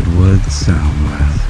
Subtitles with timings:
[0.00, 0.40] Deadwood.
[0.66, 1.49] Not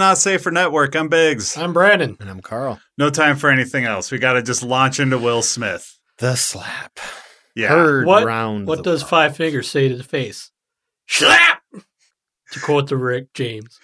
[0.00, 0.96] Not Safe for Network.
[0.96, 1.56] I'm Biggs.
[1.58, 2.16] I'm Brandon.
[2.20, 2.80] And I'm Carl.
[2.96, 4.10] No time for anything else.
[4.10, 5.98] We got to just launch into Will Smith.
[6.18, 6.98] The slap.
[7.54, 7.68] Yeah.
[7.68, 8.66] Heard What round.
[8.66, 9.10] what does block.
[9.10, 10.50] Five Fingers say to the face?
[11.06, 11.62] Slap!
[12.52, 13.78] To quote the Rick James.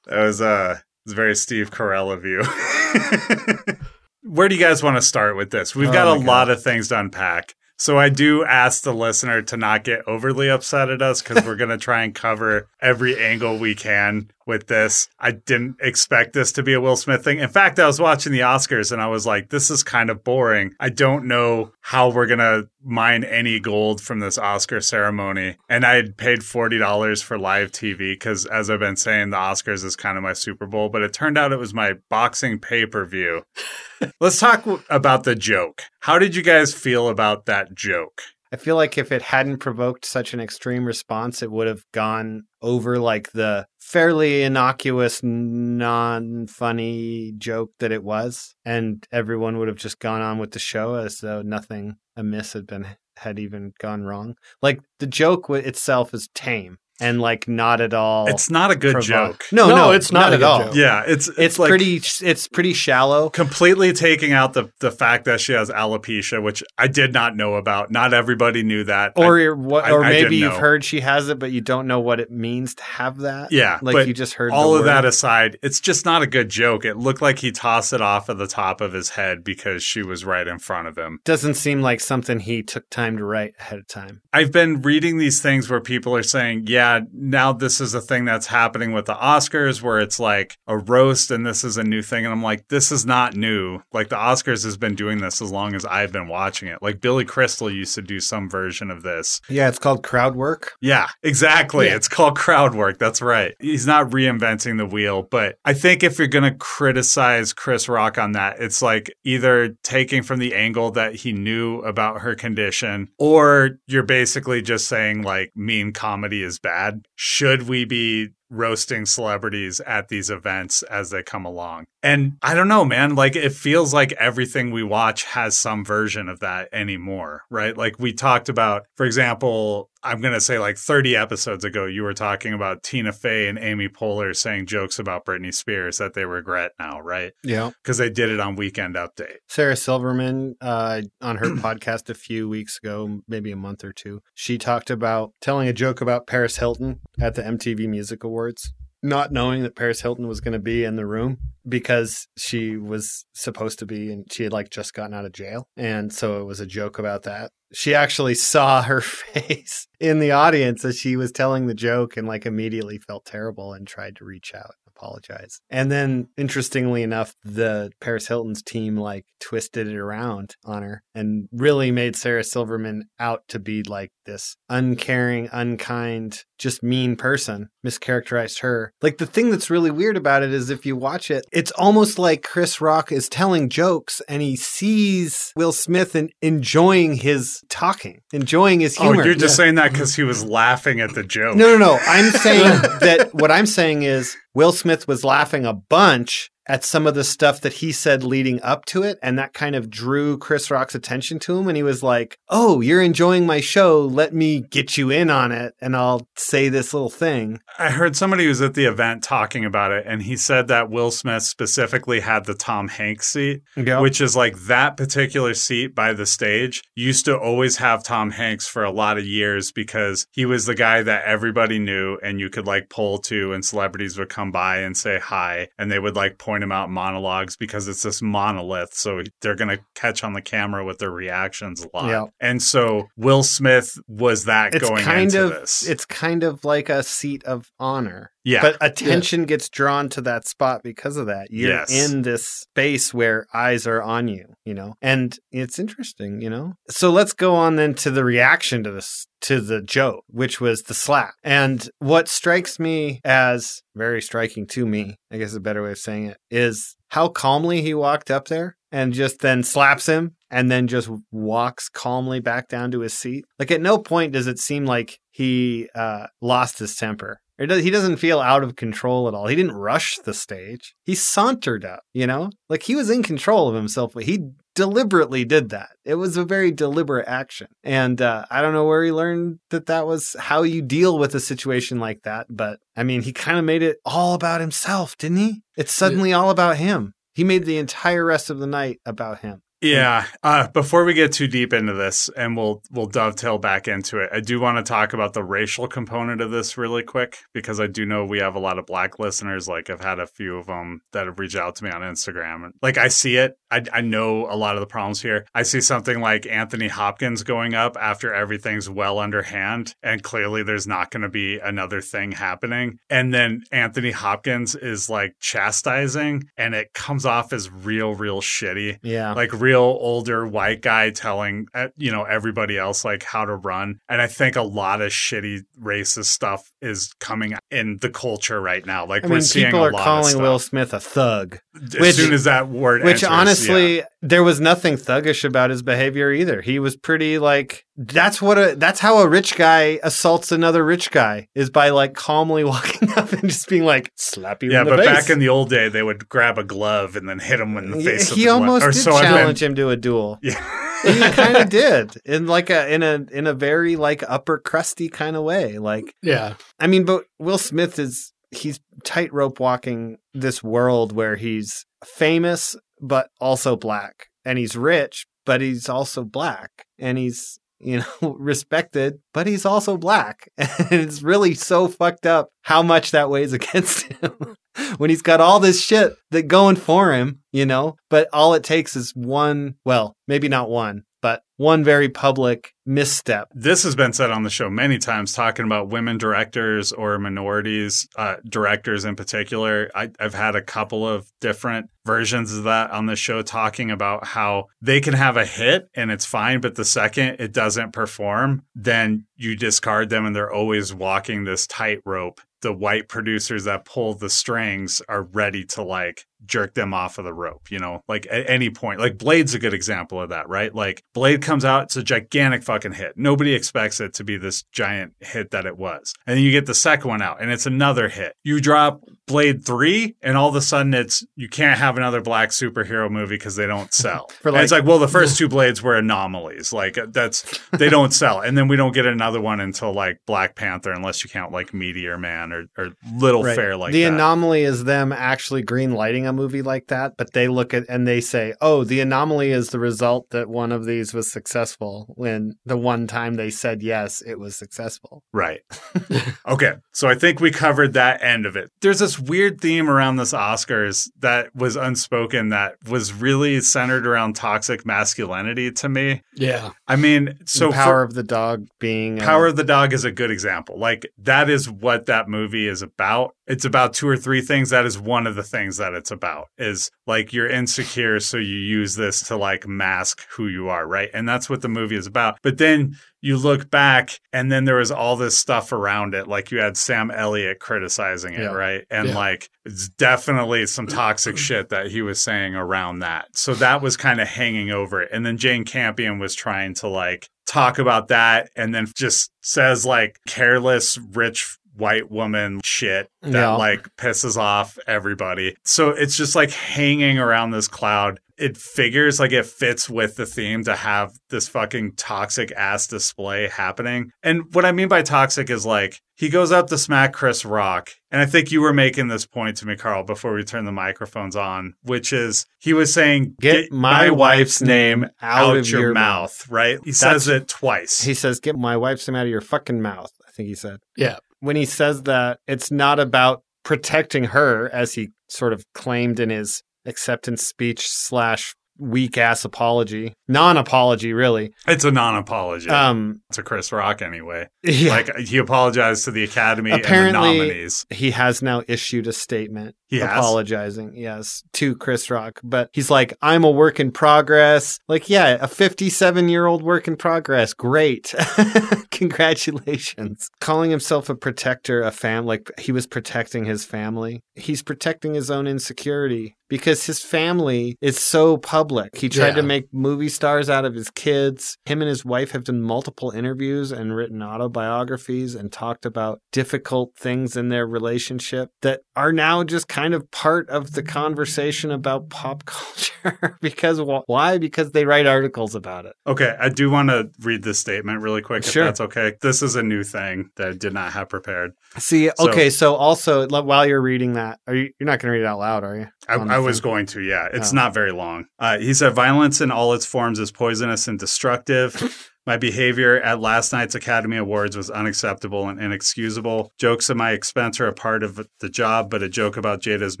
[0.06, 2.42] That was uh, it was very Steve Carell of you.
[4.22, 5.76] Where do you guys want to start with this?
[5.76, 6.26] We've Oh got a God.
[6.26, 7.54] lot of things to unpack.
[7.78, 11.56] So I do ask the listener to not get overly upset at us because we're
[11.56, 15.08] going to try and cover every angle we can with this.
[15.18, 17.40] I didn't expect this to be a Will Smith thing.
[17.40, 20.24] In fact, I was watching the Oscars and I was like, this is kind of
[20.24, 20.74] boring.
[20.78, 25.56] I don't know how we're going to mine any gold from this Oscar ceremony.
[25.68, 29.84] And I had paid $40 for live TV because, as I've been saying, the Oscars
[29.84, 32.86] is kind of my Super Bowl, but it turned out it was my boxing pay
[32.86, 33.42] per view.
[34.20, 35.82] Let's talk w- about the joke.
[36.00, 38.22] How did you guys feel about that joke?
[38.52, 42.44] I feel like if it hadn't provoked such an extreme response, it would have gone
[42.62, 48.56] over like the fairly innocuous, non funny joke that it was.
[48.64, 52.66] And everyone would have just gone on with the show as though nothing amiss had
[52.66, 52.86] been
[53.18, 54.34] had even gone wrong.
[54.60, 58.26] Like the joke itself is tame and like not at all.
[58.28, 59.44] It's not a good provo- joke.
[59.52, 60.64] No, No, no, it's not a at all.
[60.64, 60.74] joke.
[60.74, 61.96] Yeah, it's it's, It's like pretty.
[61.96, 63.30] It's pretty shallow.
[63.30, 67.54] completely taking out the the fact that she has alopecia, which I did not know
[67.54, 67.90] about.
[67.90, 69.12] Not everybody knew that.
[69.16, 70.58] Or I- what, or I maybe didn't you've know.
[70.58, 73.52] heard she has it, but you don't know what it means to have that.
[73.52, 74.88] yeah, like but you just heard all the of word.
[74.88, 76.84] that aside, it's just not a good joke.
[76.84, 80.02] It looked like he tossed it off of the top of his head because she
[80.02, 81.20] was right in front of him.
[81.24, 84.22] doesn't seem like something he took time to write ahead of time.
[84.32, 88.24] I've been reading these things where people are saying, yeah, now this is a thing
[88.24, 92.02] that's happening with the Oscars where it's like a roast and this is a new
[92.02, 92.24] thing.
[92.24, 93.80] And I'm like, this is not new.
[93.92, 96.82] Like the Oscars has been doing this as long as I've been watching it.
[96.82, 99.40] Like Billy Crystal used to do some version of this.
[99.48, 100.74] Yeah, it's called crowd work.
[100.80, 101.86] Yeah, exactly.
[101.86, 101.96] Yeah.
[101.96, 102.98] It's called crowd work.
[102.98, 103.54] That's right.
[103.60, 108.18] He's not reinventing the wheel, but I think if you're going to criticize Chris Rock
[108.18, 113.08] on that, it's like either taking from the angle that he knew about her condition
[113.18, 116.75] or you're basically just saying like mean comedy is bad.
[117.16, 121.86] Should we be roasting celebrities at these events as they come along.
[122.06, 126.28] And I don't know, man, like it feels like everything we watch has some version
[126.28, 127.76] of that anymore, right?
[127.76, 132.04] Like we talked about, for example, I'm going to say like 30 episodes ago, you
[132.04, 136.24] were talking about Tina Fey and Amy Poehler saying jokes about Britney Spears that they
[136.24, 137.32] regret now, right?
[137.42, 137.72] Yeah.
[137.82, 139.38] Because they did it on Weekend Update.
[139.48, 144.22] Sarah Silverman, uh, on her podcast a few weeks ago, maybe a month or two,
[144.32, 148.72] she talked about telling a joke about Paris Hilton at the MTV Music Awards,
[149.06, 153.24] not knowing that Paris Hilton was going to be in the room because she was
[153.32, 155.68] supposed to be and she had like just gotten out of jail.
[155.76, 157.50] And so it was a joke about that.
[157.72, 162.28] She actually saw her face in the audience as she was telling the joke and
[162.28, 165.60] like immediately felt terrible and tried to reach out apologize.
[165.70, 171.48] And then interestingly enough, the Paris Hilton's team like twisted it around on her and
[171.52, 178.60] really made Sarah Silverman out to be like this uncaring, unkind, just mean person, mischaracterized
[178.60, 178.92] her.
[179.02, 182.18] Like the thing that's really weird about it is if you watch it, it's almost
[182.18, 188.20] like Chris Rock is telling jokes and he sees Will Smith and enjoying his talking,
[188.32, 189.22] enjoying his oh, humor.
[189.22, 189.94] Oh, you're just saying that mm-hmm.
[189.94, 191.56] because he was laughing at the joke.
[191.56, 191.98] No, no, no.
[192.06, 197.06] I'm saying that what I'm saying is Will Smith was laughing a bunch at some
[197.06, 199.18] of the stuff that he said leading up to it.
[199.22, 201.68] And that kind of drew Chris Rock's attention to him.
[201.68, 204.00] And he was like, Oh, you're enjoying my show.
[204.04, 205.74] Let me get you in on it.
[205.80, 207.60] And I'll say this little thing.
[207.78, 210.90] I heard somebody who was at the event talking about it, and he said that
[210.90, 214.00] Will Smith specifically had the Tom Hanks seat, Yep.
[214.00, 218.66] which is like that particular seat by the stage used to always have Tom Hanks
[218.66, 222.48] for a lot of years because he was the guy that everybody knew and you
[222.50, 226.16] could like pull to, and celebrities would come by and say hi, and they would
[226.16, 230.42] like point him out monologues because it's this monolith, so they're gonna catch on the
[230.42, 232.08] camera with their reactions a lot.
[232.08, 232.24] Yeah.
[232.40, 235.86] And so Will Smith was that It's going kind into of this.
[235.88, 238.32] it's kind of like a seat of honor.
[238.46, 238.62] Yeah.
[238.62, 241.48] But attention gets drawn to that spot because of that.
[241.50, 241.90] You're Yes.
[241.90, 244.94] in this space where eyes are on you, you know?
[245.02, 246.74] And it's interesting, you know?
[246.88, 250.82] So let's go on then to the reaction to this to the joke, which was
[250.82, 251.34] the slap.
[251.44, 255.90] And what strikes me as very striking to me, I guess is a better way
[255.90, 260.34] of saying it, is how calmly he walked up there and just then slaps him
[260.50, 263.44] and then just walks calmly back down to his seat.
[263.58, 267.40] Like at no point does it seem like he uh, lost his temper.
[267.58, 269.48] Does, he doesn't feel out of control at all.
[269.48, 270.94] He didn't rush the stage.
[271.04, 272.50] He sauntered up, you know?
[272.70, 275.90] Like he was in control of himself, but he deliberately did that.
[276.06, 277.68] It was a very deliberate action.
[277.84, 281.34] And uh, I don't know where he learned that that was how you deal with
[281.34, 282.46] a situation like that.
[282.48, 285.62] But I mean, he kind of made it all about himself, didn't he?
[285.76, 287.12] It's suddenly all about him.
[287.36, 289.60] He made the entire rest of the night about him.
[289.80, 290.26] Yeah.
[290.42, 294.30] Uh, before we get too deep into this, and we'll we'll dovetail back into it,
[294.32, 297.86] I do want to talk about the racial component of this really quick because I
[297.86, 299.68] do know we have a lot of black listeners.
[299.68, 302.64] Like I've had a few of them that have reached out to me on Instagram,
[302.64, 303.56] and like I see it.
[303.70, 305.44] I, I know a lot of the problems here.
[305.54, 310.86] I see something like Anthony Hopkins going up after everything's well underhand, and clearly there's
[310.86, 312.98] not going to be another thing happening.
[313.10, 318.98] And then Anthony Hopkins is like chastising, and it comes off as real, real shitty
[319.02, 319.32] Yeah.
[319.32, 323.98] like real older white guy telling uh, you know everybody else like how to run.
[324.08, 328.84] And i think a lot of shitty racist stuff is coming in the culture right
[328.86, 329.06] now.
[329.06, 330.42] Like I we're seeing people a are lot calling of stuff.
[330.42, 334.04] Will Smith a thug, as which- soon as that word which enters, honestly, yeah.
[334.22, 336.60] there was nothing thuggish about his behavior either.
[336.62, 341.10] He was pretty like that's what a that's how a rich guy assaults another rich
[341.10, 344.84] guy is by like calmly walking up and just being like slap you yeah in
[344.86, 345.14] the but face.
[345.14, 347.90] back in the old day they would grab a glove and then hit him in
[347.92, 350.38] the face he with almost or did so I've been- challenge him to a duel.
[350.42, 354.58] yeah he kind of did in like a in a in a very like upper
[354.58, 355.78] crusty kind of way.
[355.78, 356.54] Like Yeah.
[356.80, 363.28] I mean, but Will Smith is he's tightrope walking this world where he's famous but
[363.40, 369.46] also black, and he's rich but he's also black, and he's you know respected but
[369.46, 374.56] he's also black, and it's really so fucked up how much that weighs against him
[374.98, 377.96] when he's got all this shit that going for him, you know.
[378.10, 383.48] But all it takes is one, well, maybe not one, but one very public misstep
[383.54, 388.06] this has been said on the show many times talking about women directors or minorities
[388.16, 393.06] uh, directors in particular I, i've had a couple of different versions of that on
[393.06, 396.84] the show talking about how they can have a hit and it's fine but the
[396.84, 402.72] second it doesn't perform then you discard them and they're always walking this tightrope the
[402.72, 407.32] white producers that pull the strings are ready to like jerk them off of the
[407.32, 409.00] rope, you know, like at any point.
[409.00, 410.74] Like Blade's a good example of that, right?
[410.74, 413.14] Like Blade comes out, it's a gigantic fucking hit.
[413.16, 416.12] Nobody expects it to be this giant hit that it was.
[416.26, 418.34] And then you get the second one out and it's another hit.
[418.44, 422.50] You drop Blade 3 and all of a sudden it's you can't have another black
[422.50, 424.30] superhero movie because they don't sell.
[424.44, 426.72] And it's like- like, well, the first two Blades were anomalies.
[426.72, 428.40] Like that's they don't sell.
[428.40, 431.72] And then we don't get another one until like Black Panther unless you count like
[431.72, 433.56] Meteor Man or, or Little Right.
[433.56, 434.12] Fair like the that.
[434.12, 438.06] anomaly is them actually green lighting a movie like that, but they look at and
[438.06, 442.54] they say, "Oh, the anomaly is the result that one of these was successful." When
[442.64, 445.22] the one time they said yes, it was successful.
[445.32, 445.60] Right.
[446.48, 446.74] okay.
[446.92, 448.70] So I think we covered that end of it.
[448.80, 454.34] There's this weird theme around this Oscars that was unspoken that was really centered around
[454.36, 456.22] toxic masculinity to me.
[456.34, 456.70] Yeah.
[456.88, 460.04] I mean, So so power for- of the dog being Power of the Dog is
[460.04, 460.78] a good example.
[460.78, 463.34] Like that is what that movie is about.
[463.46, 464.70] It's about two or three things.
[464.70, 468.18] That is one of the things that it's about is like you're insecure.
[468.20, 470.86] So you use this to like mask who you are.
[470.86, 471.10] Right.
[471.14, 472.38] And that's what the movie is about.
[472.42, 476.28] But then you look back and then there was all this stuff around it.
[476.28, 478.40] Like you had Sam Elliott criticizing it.
[478.40, 478.52] Yeah.
[478.52, 478.84] Right.
[478.90, 479.14] And Yeah.
[479.14, 483.26] like it's definitely some toxic shit that he was saying around that.
[483.36, 485.10] So that was kind of hanging over it.
[485.12, 489.84] And then Jane Campion was trying to like talk about that and then just says
[489.86, 493.54] like careless rich white woman shit that Yeah.
[493.54, 495.56] like pisses off everybody.
[495.64, 498.18] So it's just like hanging around this cloud.
[498.38, 503.48] It figures like it fits with the theme to have this fucking toxic ass display
[503.48, 504.10] happening.
[504.22, 507.90] And what I mean by toxic is like he goes up to smack Chris Rock.
[508.10, 510.72] And I think you were making this point to me, Carl, before we turn the
[510.72, 515.92] microphones on, which is he was saying, Get my wife's name out of your, your
[515.94, 516.78] mouth, right?
[516.84, 518.02] He says it twice.
[518.02, 520.80] He says, "Get my wife's name out of your fucking mouth." I think he said.
[520.96, 521.18] Yeah.
[521.40, 526.30] When he says that, it's not about protecting her, as he sort of claimed in
[526.30, 531.50] his acceptance speech slash weak ass apology, non apology, really.
[531.66, 534.48] It's a non-apology Um, to Chris Rock, anyway.
[534.62, 534.90] yeah.
[534.90, 537.86] Like he apologized to the Academy and the Apparently- nominees.
[537.88, 540.10] he has now issued a statement He has?
[540.10, 542.38] apologizing, yes, to Chris Rock.
[542.44, 544.78] But he's like, I'm a work in progress.
[544.88, 547.54] Like, yeah, a 57 year old work in progress.
[547.54, 548.14] Great.
[548.90, 550.28] Congratulations.
[550.40, 554.20] Calling himself a protector, a fam, like he was protecting his family.
[554.34, 556.36] He's protecting his own insecurity.
[556.48, 558.96] Because his family is so public.
[558.96, 559.34] He tried Yeah.
[559.36, 561.56] to make movie stars out of his kids.
[561.64, 566.92] Him and his wife have done multiple interviews and written autobiographies and talked about difficult
[566.98, 572.10] things in their relationship that are now just kind of part of the conversation about
[572.10, 572.92] pop culture.
[573.40, 574.38] because wh- why?
[574.38, 575.92] Because they write articles about it.
[576.06, 578.64] Okay, I do want to read this statement really quick, Sure.
[578.64, 579.14] if that's okay.
[579.22, 581.52] This is a new thing that I did not have prepared.
[581.78, 585.18] See, So- okay, so also while you're reading that, are you you're not going to
[585.18, 585.86] read it out loud, are you?
[586.08, 587.28] I, I was going to, yeah.
[587.32, 587.54] It's Oh.
[587.54, 588.26] not very long.
[588.38, 592.10] Uh, he said, Violence in all its forms is poisonous and destructive.
[592.26, 596.52] My behavior at last night's Academy Awards was unacceptable and inexcusable.
[596.58, 600.00] Jokes at my expense are a part of the job, but a joke about Jada's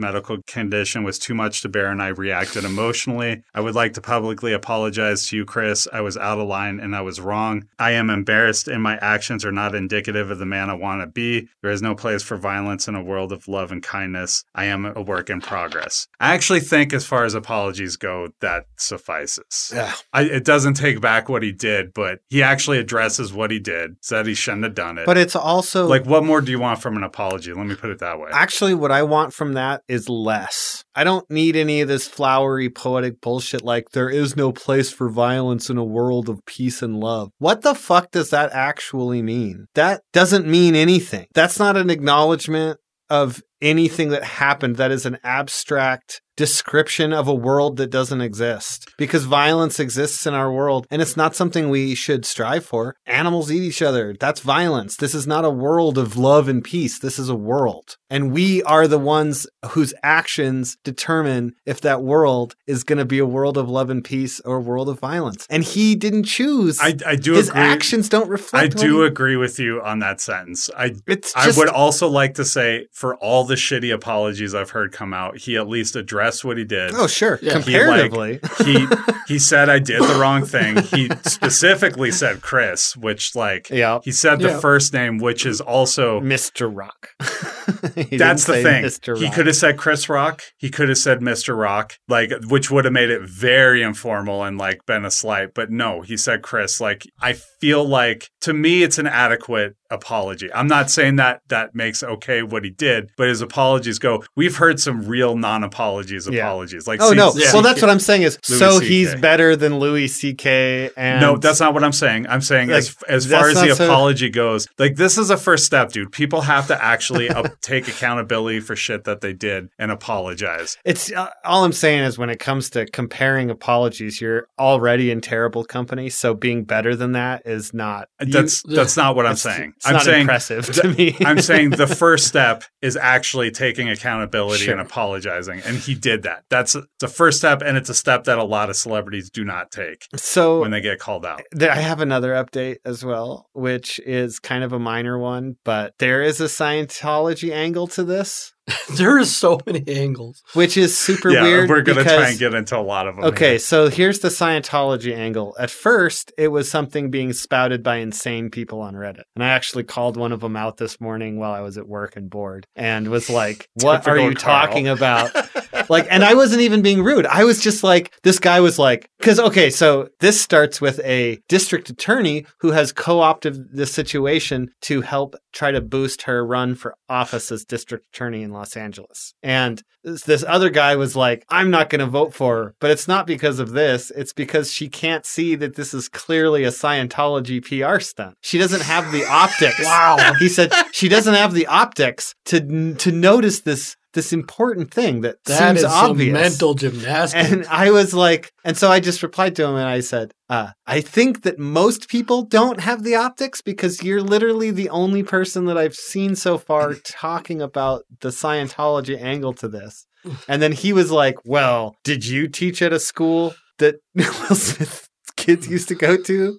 [0.00, 3.44] medical condition was too much to bear, and I reacted emotionally.
[3.54, 5.86] I would like to publicly apologize to you, Chris.
[5.92, 7.68] I was out of line and I was wrong.
[7.78, 11.06] I am embarrassed, and my actions are not indicative of the man I want to
[11.06, 11.48] be.
[11.62, 14.44] There is no place for violence in a world of love and kindness.
[14.52, 16.08] I am a work in progress.
[16.18, 19.70] I actually think, as far as apologies go, that suffices.
[19.72, 19.94] Yeah.
[20.12, 23.96] I, it doesn't take back what he did, but he actually addresses what he did,
[24.02, 25.06] said he shouldn't have done it.
[25.06, 27.52] But it's also like, what more do you want from an apology?
[27.52, 28.30] Let me put it that way.
[28.32, 30.84] Actually, what I want from that is less.
[30.94, 35.08] I don't need any of this flowery, poetic bullshit like there is no place for
[35.08, 37.30] violence in a world of peace and love.
[37.38, 39.66] What the fuck does that actually mean?
[39.74, 41.26] That doesn't mean anything.
[41.34, 42.78] That's not an acknowledgement
[43.10, 44.76] of anything that happened.
[44.76, 50.34] That is an abstract description of a world that doesn't exist because violence exists in
[50.34, 52.94] our world and it's not something we should strive for.
[53.06, 54.14] Animals eat each other.
[54.18, 54.96] That's violence.
[54.96, 56.98] This is not a world of love and peace.
[56.98, 57.96] This is a world.
[58.10, 63.18] And we are the ones whose actions determine if that world is going to be
[63.18, 65.46] a world of love and peace or a world of violence.
[65.50, 66.78] And he didn't choose.
[66.80, 67.60] I, I do His agree.
[67.62, 68.74] actions don't I reflect.
[68.74, 70.70] what do he- agree with you on that sentence.
[70.76, 74.70] I It's I just, would also like to say, for all the shitty apologies I've
[74.70, 76.92] heard come out, he at least addressed what he did.
[76.94, 77.38] Oh, sure.
[77.42, 77.60] Yeah.
[77.60, 78.86] He, like, he
[79.28, 80.76] he said I did the wrong thing.
[80.82, 84.00] He specifically said Chris, which like yeah.
[84.04, 84.60] he said the Yeah.
[84.60, 86.70] first name, which is also Mr.
[86.74, 87.10] Rock.
[87.18, 88.84] That's the thing.
[88.84, 89.14] Mr.
[89.14, 89.22] Rock.
[89.22, 90.42] He could have said Chris Rock.
[90.56, 91.56] He could have said Mr.
[91.56, 95.54] Rock, like which would have made it very informal and like been a slight.
[95.54, 96.80] But no, he said Chris.
[96.80, 100.52] Like I feel like to me, it's an adequate apology.
[100.52, 104.22] I'm not saying that that makes okay what he did, but his apologies go.
[104.34, 106.46] We've heard some real non-apologies Yeah.
[106.46, 106.86] apologies.
[106.86, 107.32] Like Oh C- no!
[107.36, 107.52] Yeah.
[107.52, 108.22] Well, that's what I'm saying.
[108.22, 108.84] Is Louis so CK.
[108.86, 110.90] he's better than Louis C.K.
[110.96, 112.26] And no, that's not what I'm saying.
[112.28, 115.36] I'm saying Like, as as far as the so- apology goes, like this is a
[115.36, 116.12] first step, dude.
[116.12, 120.76] People have to actually up, take accountability for shit that they did and apologize.
[120.84, 125.20] It's uh, all I'm saying is when it comes to comparing apologies, you're already in
[125.20, 126.08] terrible company.
[126.10, 128.08] So being better than that is not.
[128.40, 129.74] That's that's not what I'm saying.
[129.76, 131.16] It's I'm not saying impressive to me.
[131.24, 134.72] I'm saying the first step is actually taking accountability Sure.
[134.76, 136.44] and apologizing, and he did that.
[136.50, 139.70] That's the first step, and it's a step that a lot of celebrities do not
[139.70, 141.42] take so when they get called out.
[141.60, 146.22] I have another update as well, which is kind of a minor one, but there
[146.22, 148.52] is a Scientology angle to this,
[148.96, 150.42] There is so many angles.
[150.54, 151.68] which is super yeah, weird.
[151.68, 153.24] we're gonna try and get into a lot of them.
[153.24, 153.58] Okay, here.
[153.58, 155.54] so here's the Scientology angle.
[155.58, 159.24] At first, it was something being spouted by insane people on Reddit.
[159.34, 162.16] And I actually called one of them out this morning while I was at work
[162.16, 164.66] and bored and was like, What are you Carl.
[164.66, 165.30] talking about?
[165.90, 167.26] like, and I wasn't even being rude.
[167.26, 171.38] I was just like, this guy was like, because, okay, so this starts with a
[171.48, 176.74] district attorney who has co opted the situation to help try to boost her run
[176.74, 179.34] for office as district attorney in Los Angeles.
[179.42, 182.90] And this, this other guy was like, I'm not going to vote for her, but
[182.90, 184.10] it's not because of this.
[184.16, 188.36] It's because she can't see that this is clearly a Scientology PR stunt.
[188.40, 189.84] She doesn't have the optics.
[189.84, 190.34] Wow.
[190.38, 195.36] He said she doesn't have the optics to to notice this this important thing that,
[195.44, 196.32] That seems is some obvious.
[196.32, 197.48] mental gymnastics.
[197.52, 200.70] And I was like, and so I just replied to him and I said, uh,
[200.88, 205.66] I think that most people don't have the optics because you're literally the only person
[205.66, 210.04] that I've seen so far talking about the Scientology angle to this.
[210.48, 215.08] And then he was like, Well, did you teach at a school that Will Smith
[215.36, 216.58] kids used to go to?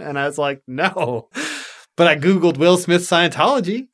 [0.00, 1.28] and I was like, No.
[1.96, 3.86] But I Googled Will Smith Scientology.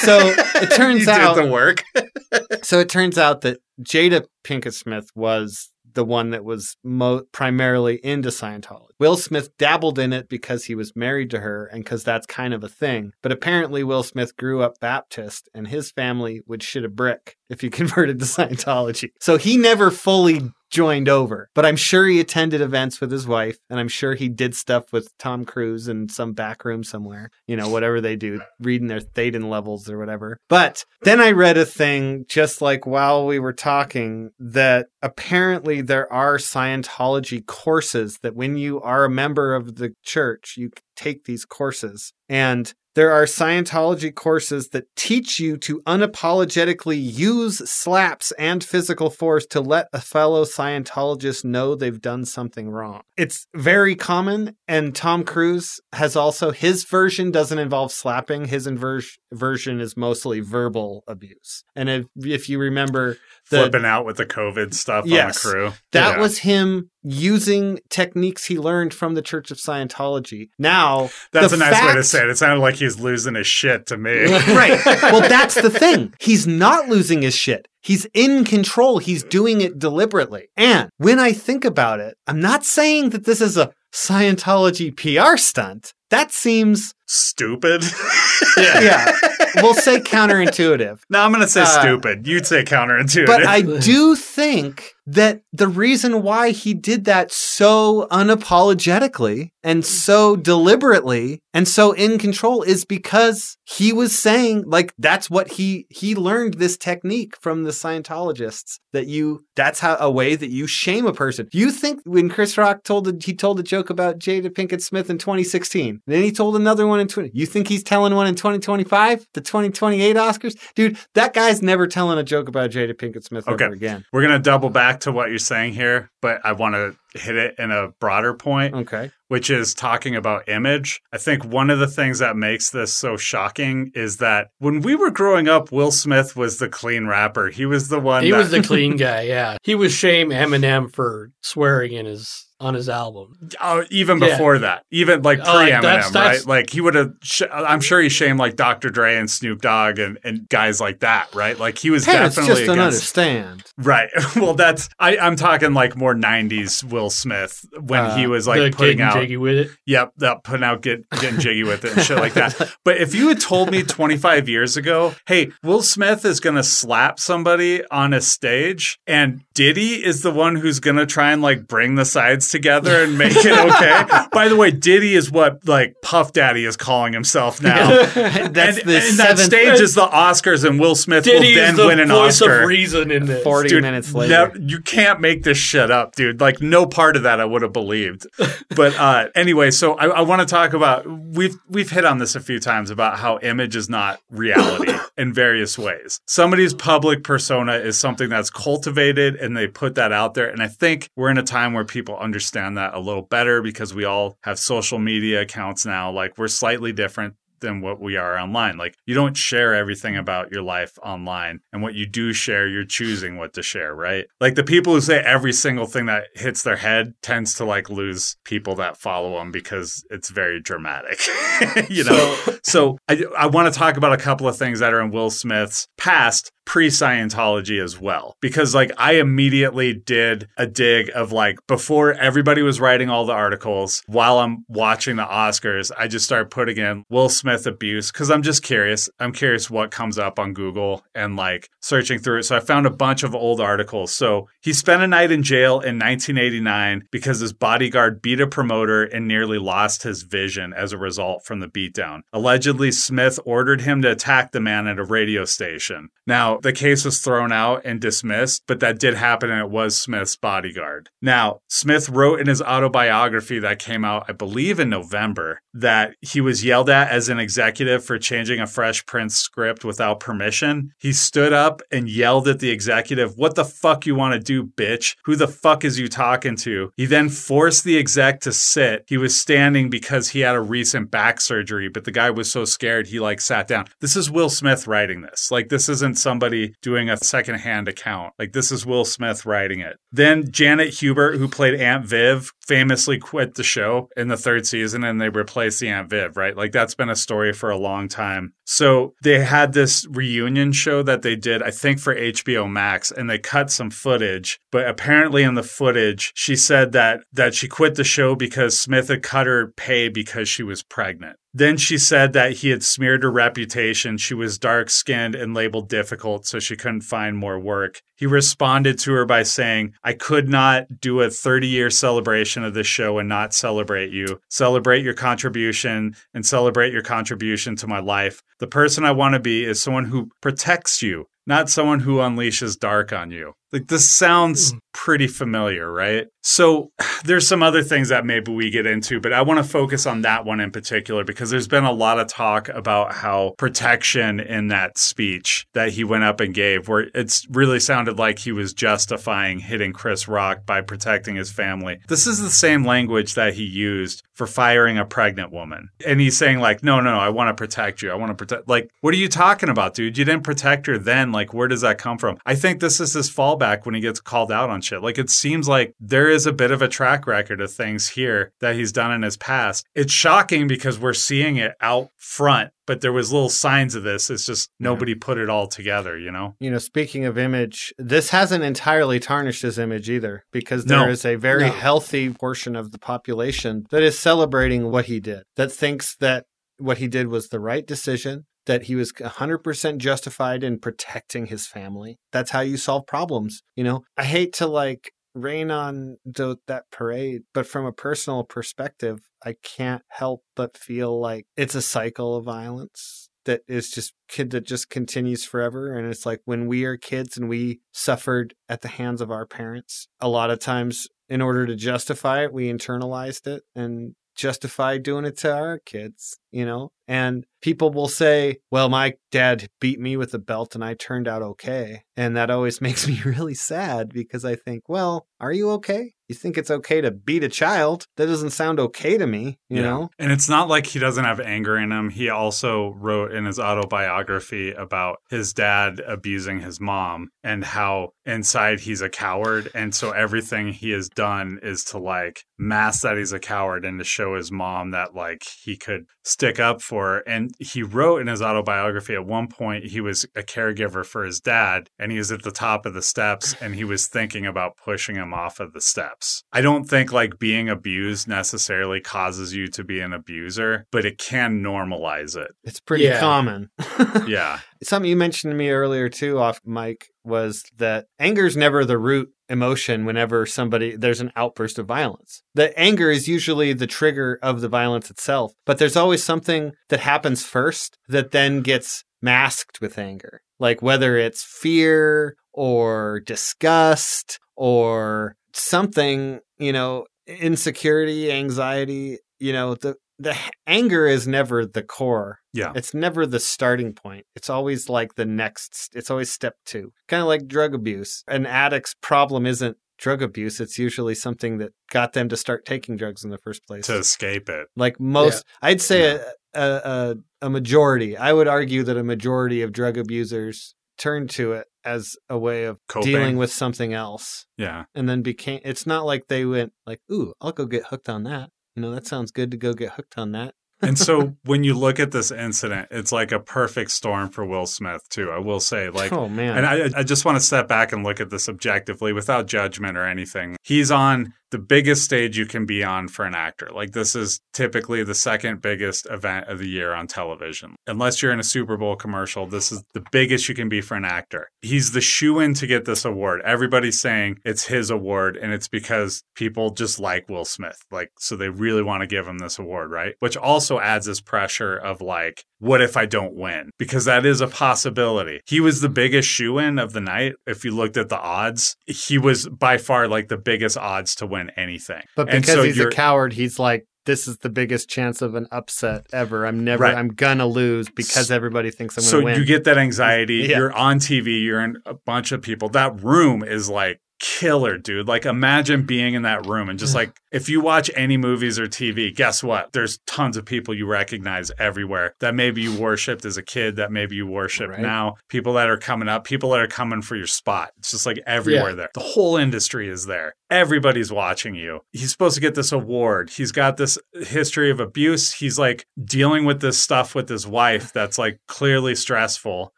[0.00, 0.18] So
[0.56, 1.82] it turns you out did the work.
[2.62, 7.96] so it turns out that Jada Pinkett Smith was the one that was mo- primarily
[8.04, 8.87] into Scientology.
[8.98, 12.52] Will Smith dabbled in it because he was married to her and because that's kind
[12.52, 13.12] of a thing.
[13.22, 17.60] But apparently, Will Smith grew up Baptist and his family would shit a brick if
[17.60, 19.10] he converted to Scientology.
[19.20, 21.48] So he never fully joined over.
[21.54, 24.92] But I'm sure he attended events with his wife, and I'm sure he did stuff
[24.92, 27.30] with Tom Cruise in some back room somewhere.
[27.46, 30.38] You know, whatever they do, reading their Thetan levels or whatever.
[30.48, 36.12] But then I read a thing just like while we were talking that apparently there
[36.12, 41.44] are Scientology courses that when you are a member of the church, you take these
[41.44, 42.12] courses.
[42.28, 49.46] And there are Scientology courses that teach you to unapologetically use slaps and physical force
[49.46, 53.02] to let a fellow Scientologist know they've done something wrong.
[53.16, 59.04] It's very common, and Tom Cruise has also, his version doesn't involve slapping, his inver-
[59.32, 61.62] version is mostly verbal abuse.
[61.76, 63.16] And if, if you remember,
[63.50, 65.44] the, Flipping out with the COVID stuff Yes.
[65.44, 65.72] on the crew.
[65.92, 66.20] that Yeah.
[66.20, 70.48] was him using techniques he learned from the Church of Scientology.
[70.58, 72.30] Now, That's a nice way to say it.
[72.30, 74.24] It sounded like he's losing his shit to me.
[74.48, 74.80] right.
[74.84, 76.14] Well, that's the thing.
[76.20, 77.68] He's not losing his shit.
[77.82, 78.98] He's in control.
[78.98, 80.48] He's doing it deliberately.
[80.56, 85.36] And when I think about it, I'm not saying that this is a Scientology PR
[85.38, 85.92] stunt.
[86.10, 87.84] That seems, Stupid.
[88.58, 89.10] yeah,
[89.56, 91.00] we'll say counterintuitive.
[91.08, 92.26] No, I'm going to say Uh, stupid.
[92.26, 93.26] You'd say counterintuitive.
[93.26, 99.86] But I do think that the reason why he did that so unapologetically and mm.
[99.86, 105.86] so deliberately and so in control is because he was saying like that's what he
[105.88, 110.66] he learned this technique from the Scientologists that you that's how a way that you
[110.66, 111.48] shame a person.
[111.52, 115.10] You think when Chris Rock told the, he told a joke about Jada Pinkett Smith
[115.10, 117.30] in 2016, then he told another one in 20.
[117.32, 120.98] You think he's telling one in 2025, the 2028 Oscars, dude?
[121.14, 123.64] That guy's never telling a joke about Jada Pinkett Smith Okay.
[123.64, 124.04] ever again.
[124.12, 127.36] We're going to double back to what you're saying here, but I want to hit
[127.36, 129.10] it in a broader point, Okay.
[129.28, 131.00] which is talking about image.
[131.12, 134.94] I think one of the things that makes this so shocking is that when we
[134.94, 137.48] were growing up, Will Smith was the clean rapper.
[137.48, 139.56] He was the one He that, was the clean guy, yeah.
[139.62, 143.38] He was shame Eminem for swearing in his on his album.
[143.60, 144.30] Oh, even Yeah.
[144.30, 146.44] before that, even like pre Oh, like, Eminem, that's- right?
[146.46, 147.12] Like he would have.
[147.22, 148.90] Sh- I'm sure he shamed like Dr.
[148.90, 151.56] Dre and Snoop Dogg and, and guys like that, right?
[151.56, 153.18] Like he was Parents definitely just against.
[153.18, 153.62] understand.
[153.78, 154.10] Right.
[154.36, 158.50] Well, that's I, I'm talking like more '90s Will Smith when Uh, he was the
[158.50, 159.14] like putting out.
[159.14, 159.70] jiggy with it.
[159.86, 162.54] Yep, that putting out get getting jiggy with it and shit like that.
[162.84, 167.18] But if you had told me 25 years ago, hey, Will Smith is gonna slap
[167.20, 171.96] somebody on a stage, and Diddy is the one who's gonna try and like bring
[171.96, 174.26] the sides together and make it okay.
[174.32, 177.88] By the way, Diddy is what like Puff Daddy is calling himself now.
[177.88, 181.70] That's and, the and that stage is the Oscars, and Will Smith Diddy will then
[181.72, 182.62] is the win an voice Oscar.
[182.62, 183.42] of reason in this.
[183.44, 184.52] 40 Dude, minutes later.
[184.54, 186.40] no- you can't make this shit up, dude.
[186.40, 188.26] Like no part of that I would have believed.
[188.74, 192.34] But uh, anyway, so I, I want to talk about we've we've hit on this
[192.34, 196.20] a few times about how image is not reality in various ways.
[196.26, 200.48] Somebody's public persona is something that's cultivated and they put that out there.
[200.48, 203.94] And I think we're in a time where people understand that a little better because
[203.94, 206.10] we all have social media accounts now.
[206.10, 208.76] Like we're slightly different than what we are online.
[208.76, 211.60] Like you don't share everything about your life online.
[211.72, 214.26] And what you do share, you're choosing what to share, right?
[214.40, 217.90] Like the people who say every single thing that hits their head tends to like
[217.90, 221.20] lose people that follow them because it's very dramatic.
[221.90, 222.36] you know.
[222.62, 225.30] So, I I want to talk about a couple of things that are in Will
[225.30, 228.36] Smith's past pre Scientology as well.
[228.42, 233.32] Because like I immediately did a dig of like before everybody was writing all the
[233.32, 238.30] articles while I'm watching the Oscars, I just started putting in Will Smith abuse because
[238.30, 239.08] I'm just curious.
[239.18, 242.42] I'm curious what comes up on Google and like searching through it.
[242.44, 244.12] So I found a bunch of old articles.
[244.12, 249.04] So he spent a night in jail in 1989 because his bodyguard beat a promoter
[249.04, 252.22] and nearly lost his vision as a result from the beatdown.
[252.32, 256.10] Allegedly, Smith ordered him to attack the man at a radio station.
[256.26, 259.96] Now, the case was thrown out and dismissed, but that did happen and it was
[259.96, 261.10] Smith's bodyguard.
[261.22, 266.40] Now, Smith wrote in his autobiography that came out, I believe, in November, that he
[266.40, 270.90] was yelled at as an executive for changing a Fresh Prince script without permission.
[270.98, 274.64] He stood up and yelled at the executive, What the fuck you want to do,
[274.64, 275.16] bitch?
[275.24, 276.90] Who the fuck is you talking to?
[276.96, 279.04] He then forced the exec to sit.
[279.06, 282.64] He was standing because he had a recent back surgery, but the guy was so
[282.64, 283.86] scared he like sat down.
[284.00, 285.50] This is Will Smith writing this.
[285.50, 288.34] Like, this isn't somebody doing a secondhand account.
[288.38, 289.98] Like, this is Will Smith writing it.
[290.10, 295.04] Then Janet Hubert, who played Aunt Viv, famously quit the show in the third season
[295.04, 296.56] and they replaced Aunt Viv, right?
[296.56, 298.52] Like, that's been a story for a long time.
[298.64, 303.28] So they had this reunion show that they did, I think, for HBO Max, and
[303.28, 304.60] they cut some footage.
[304.70, 309.08] But apparently, in the footage, she said that that she quit the show because Smith
[309.08, 311.36] had cut her pay because she was pregnant.
[311.54, 314.18] Then she said that he had smeared her reputation.
[314.18, 318.02] She was dark skinned and labeled difficult, so she couldn't find more work.
[318.18, 322.74] He responded to her by saying, I could not do a 30 year celebration of
[322.74, 324.40] this show and not celebrate you.
[324.50, 328.42] Celebrate your contribution and celebrate your contribution to my life.
[328.58, 332.76] The person I want to be is someone who protects you, not someone who unleashes
[332.78, 333.54] dark on you.
[333.72, 334.78] Like this sounds hmm.
[334.92, 336.26] pretty familiar, right?
[336.42, 336.90] So
[337.24, 340.22] there's some other things that maybe we get into, but I want to focus on
[340.22, 344.68] that one in particular because there's been a lot of talk about how protection in
[344.68, 348.72] that speech that he went up and gave, where it's really sounded like he was
[348.72, 351.98] justifying hitting Chris Rock by protecting his family.
[352.08, 355.90] This is the same language that he used for firing a pregnant woman.
[356.06, 358.10] And he's saying, like, no, no, I want to protect you.
[358.10, 358.68] I want to protect.
[358.68, 360.16] Like, what are you talking about, dude?
[360.16, 361.32] You didn't protect her then.
[361.32, 362.38] Like, where does that come from?
[362.46, 365.02] I think this is his fallback when he gets called out on shit.
[365.02, 368.52] Like, it seems like there is a bit of a track record of things here
[368.60, 369.86] that he's done in his past.
[369.94, 372.70] It's shocking because we're seeing it out front.
[372.88, 374.30] But there was little signs of this.
[374.30, 376.56] It's just nobody put it all together, you know?
[376.58, 381.00] You know, speaking of image, this hasn't entirely tarnished his image either, because No.
[381.00, 381.70] there is a very No.
[381.72, 386.46] healthy portion of the population that is celebrating what he did, that thinks that
[386.78, 391.66] what he did was the right decision, that he was 100% justified in protecting his
[391.66, 392.16] family.
[392.32, 393.62] That's how you solve problems.
[393.76, 395.10] You know, I hate to like
[395.42, 401.18] rain on the, that parade, but from a personal perspective, I can't help but feel
[401.20, 406.06] like it's a cycle of violence that is just kid that just continues forever and
[406.06, 410.06] it's like when we are kids and we suffered at the hands of our parents
[410.20, 415.24] a lot of times in order to justify it we internalized it and justify doing
[415.24, 416.92] it to our kids you know?
[417.06, 421.28] And people will say well my dad beat me with a belt and i turned
[421.28, 422.02] out okay.
[422.16, 426.34] And that always makes me really sad because i think well are you okay you
[426.34, 429.82] think it's okay to beat a child that doesn't sound okay to me you Yeah.
[429.82, 432.10] know And it's not like he doesn't have anger in him.
[432.10, 438.80] He also wrote in his autobiography about his dad abusing his mom and how inside
[438.80, 439.70] he's a coward.
[439.74, 443.98] And so everything he has done is to like mask that he's a coward and
[443.98, 447.18] to show his mom that like he could stick up for her.
[447.20, 451.40] And he wrote in his autobiography at one point he was a caregiver for his
[451.40, 454.76] dad and he was at the top of the steps and he was thinking about
[454.76, 455.80] pushing him off of the
[456.20, 456.42] steps.
[456.52, 461.18] I don't think like being abused necessarily causes you to be an abuser, but it
[461.18, 462.50] can normalize it.
[462.64, 463.20] it's pretty Yeah.
[463.20, 463.70] common
[464.26, 464.60] Yeah.
[464.82, 468.98] Something you mentioned to me earlier too, off mic, was that anger is never the
[468.98, 472.42] root emotion whenever somebody there's an outburst of violence.
[472.54, 477.00] The anger is usually the trigger of the violence itself, but there's always something that
[477.00, 480.40] happens first that then gets masked with anger.
[480.60, 489.96] Like whether it's fear or disgust or something, you know, insecurity, anxiety, you know, the
[490.18, 492.72] the anger is never the core Yeah.
[492.74, 494.26] it's never the starting point.
[494.34, 496.92] It's always like the next, it's always step two.
[497.06, 498.24] Kind of like drug abuse.
[498.26, 502.96] An addict's problem isn't drug abuse, it's usually something that got them to start taking
[502.96, 503.86] drugs in the first place.
[503.86, 504.66] To escape it.
[504.76, 509.62] like most, I'd say a, a, a, a majority, I would argue that a majority
[509.62, 513.12] of drug abusers turn to it as a way of Coping.
[513.12, 514.84] dealing with something else Yeah.
[514.94, 518.24] and then became, it's not like they went like, ooh, I'll go get hooked on
[518.24, 518.50] that.
[518.76, 520.54] You know, that sounds good to go get hooked on that.
[520.80, 524.66] And so when you look at this incident, it's like a perfect storm for Will
[524.66, 525.30] Smith, too.
[525.30, 526.58] I will say, like, oh man.
[526.58, 529.96] And I, I just want to step back and look at this objectively without judgment
[529.96, 530.56] or anything.
[530.62, 533.70] He's on the biggest stage you can be on for an actor.
[533.74, 537.76] Like, this is typically the second biggest event of the year on television.
[537.86, 540.96] Unless you're in a Super Bowl commercial, this is the biggest you can be for
[540.96, 541.48] an actor.
[541.62, 543.40] He's the shoe in to get this award.
[543.44, 547.78] Everybody's saying it's his award, and it's because people just like Will Smith.
[547.90, 550.14] Like, so they really want to give him this award, right?
[550.20, 553.70] Which also adds this pressure of like, what if I don't win?
[553.78, 555.40] Because that is a possibility.
[555.46, 557.34] He was the biggest shoe in of the night.
[557.46, 561.26] If you looked at the odds, he was by far like the biggest odds to
[561.26, 562.02] win anything.
[562.16, 565.46] But because so he's a coward, he's like, this is the biggest chance of an
[565.52, 566.46] upset ever.
[566.46, 566.96] I'm never, Right.
[566.96, 569.38] I'm gonna lose because everybody thinks I'm so gonna win.
[569.40, 570.46] you get that anxiety.
[570.48, 570.56] Yeah.
[570.58, 571.44] You're on TV.
[571.44, 572.70] You're in a bunch of people.
[572.70, 575.08] That room is like killer, dude.
[575.08, 578.66] Like imagine being in that room and just like if you watch any movies or
[578.66, 579.72] TV, guess what?
[579.72, 583.92] There's tons of people you recognize everywhere that maybe you worshipped as a kid, that
[583.92, 584.80] maybe you worship Right.
[584.80, 585.16] now.
[585.28, 587.70] People that are coming up, people that are coming for your spot.
[587.78, 588.76] It's just like everywhere Yeah.
[588.76, 588.88] there.
[588.94, 590.32] The whole industry is there.
[590.50, 591.80] Everybody's watching you.
[591.92, 593.28] He's supposed to get this award.
[593.30, 595.34] He's got this history of abuse.
[595.34, 599.74] He's like dealing with this stuff with his wife that's like clearly stressful.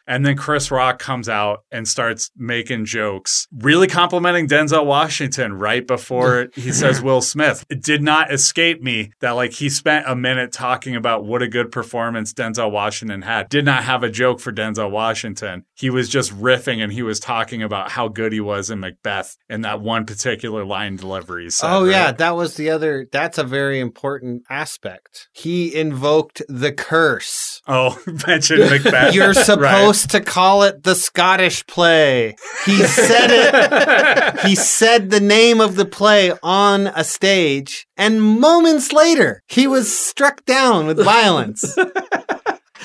[0.07, 5.55] And then Chris Rock comes out and starts making jokes, really complimenting complimenting Denzel Washington
[5.55, 7.65] right before he says Will Smith.
[7.69, 11.49] It did not escape me that like he spent a minute talking about what a
[11.49, 13.49] good performance Denzel Washington had.
[13.49, 15.65] Did not have a joke for Denzel Washington.
[15.75, 19.37] He was just riffing and he was talking about how good he was in Macbeth
[19.49, 21.51] in that one particular line delivery.
[21.51, 23.07] said, Oh yeah, that was the other.
[23.11, 25.29] That's a very important aspect.
[25.33, 27.61] He invoked the curse.
[27.67, 29.15] Oh, mentioned Macbeth.
[29.15, 29.37] You're Right.
[29.47, 32.37] supposed to call it the Scottish play.
[32.67, 34.20] He said it.
[34.43, 39.97] He said the name of the play on a stage, and moments later, he was
[39.97, 41.77] struck down with violence.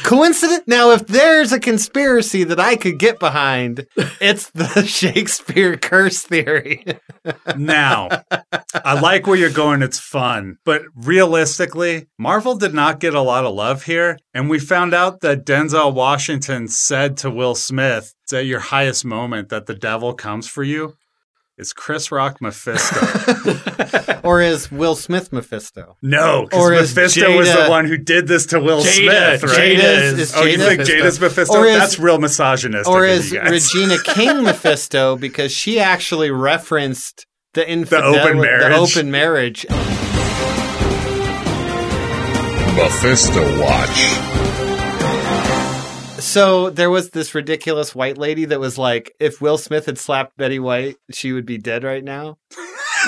[0.04, 0.68] Coincident?
[0.68, 3.88] Now, if there's a conspiracy that I could get behind,
[4.22, 6.86] it's the Shakespeare curse theory.
[7.58, 8.10] Now,
[8.74, 9.82] I like where you're going.
[9.82, 10.58] It's fun.
[10.64, 14.20] But realistically, Marvel did not get a lot of love here.
[14.34, 19.06] And we found out that Denzel Washington said to Will Smith, it's at your highest
[19.06, 20.96] moment that the devil comes for you.
[21.58, 24.20] Is Chris Rock Mephisto?
[24.26, 25.96] or is Will Smith Mephisto?
[26.02, 29.44] no, Or because is Mephisto was the one who did this to Will Jada- Smith,
[29.44, 29.78] right?
[29.78, 30.94] Jada is- is oh, you think Mephisto?
[31.02, 31.58] Jada's Mephisto?
[31.58, 32.90] Or is- That's real misogynist.
[32.90, 33.32] Or is.
[33.32, 38.74] Regina King Mephisto because she actually referenced the infidelity, open marriage.
[38.74, 39.66] the open marriage.
[42.76, 44.45] Mephisto Watch.
[46.36, 50.36] So there was this ridiculous white lady that was like, if Will Smith had slapped
[50.36, 52.38] Betty White, she would be dead right now.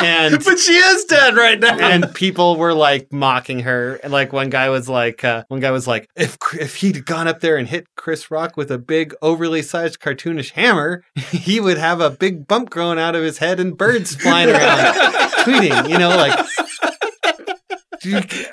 [0.00, 1.76] and but she is dead right now.
[1.76, 3.96] and people were like mocking her.
[4.04, 7.26] And like one guy was like, uh, one guy was like, if if he'd gone
[7.26, 11.76] up there and hit Chris Rock with a big, overly sized cartoonish hammer, he would
[11.76, 14.94] have a big bump growing out of his head and birds flying around,
[15.42, 15.90] tweeting.
[15.90, 16.38] You know, like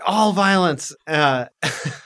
[0.07, 0.95] all violence.
[1.05, 1.45] Uh,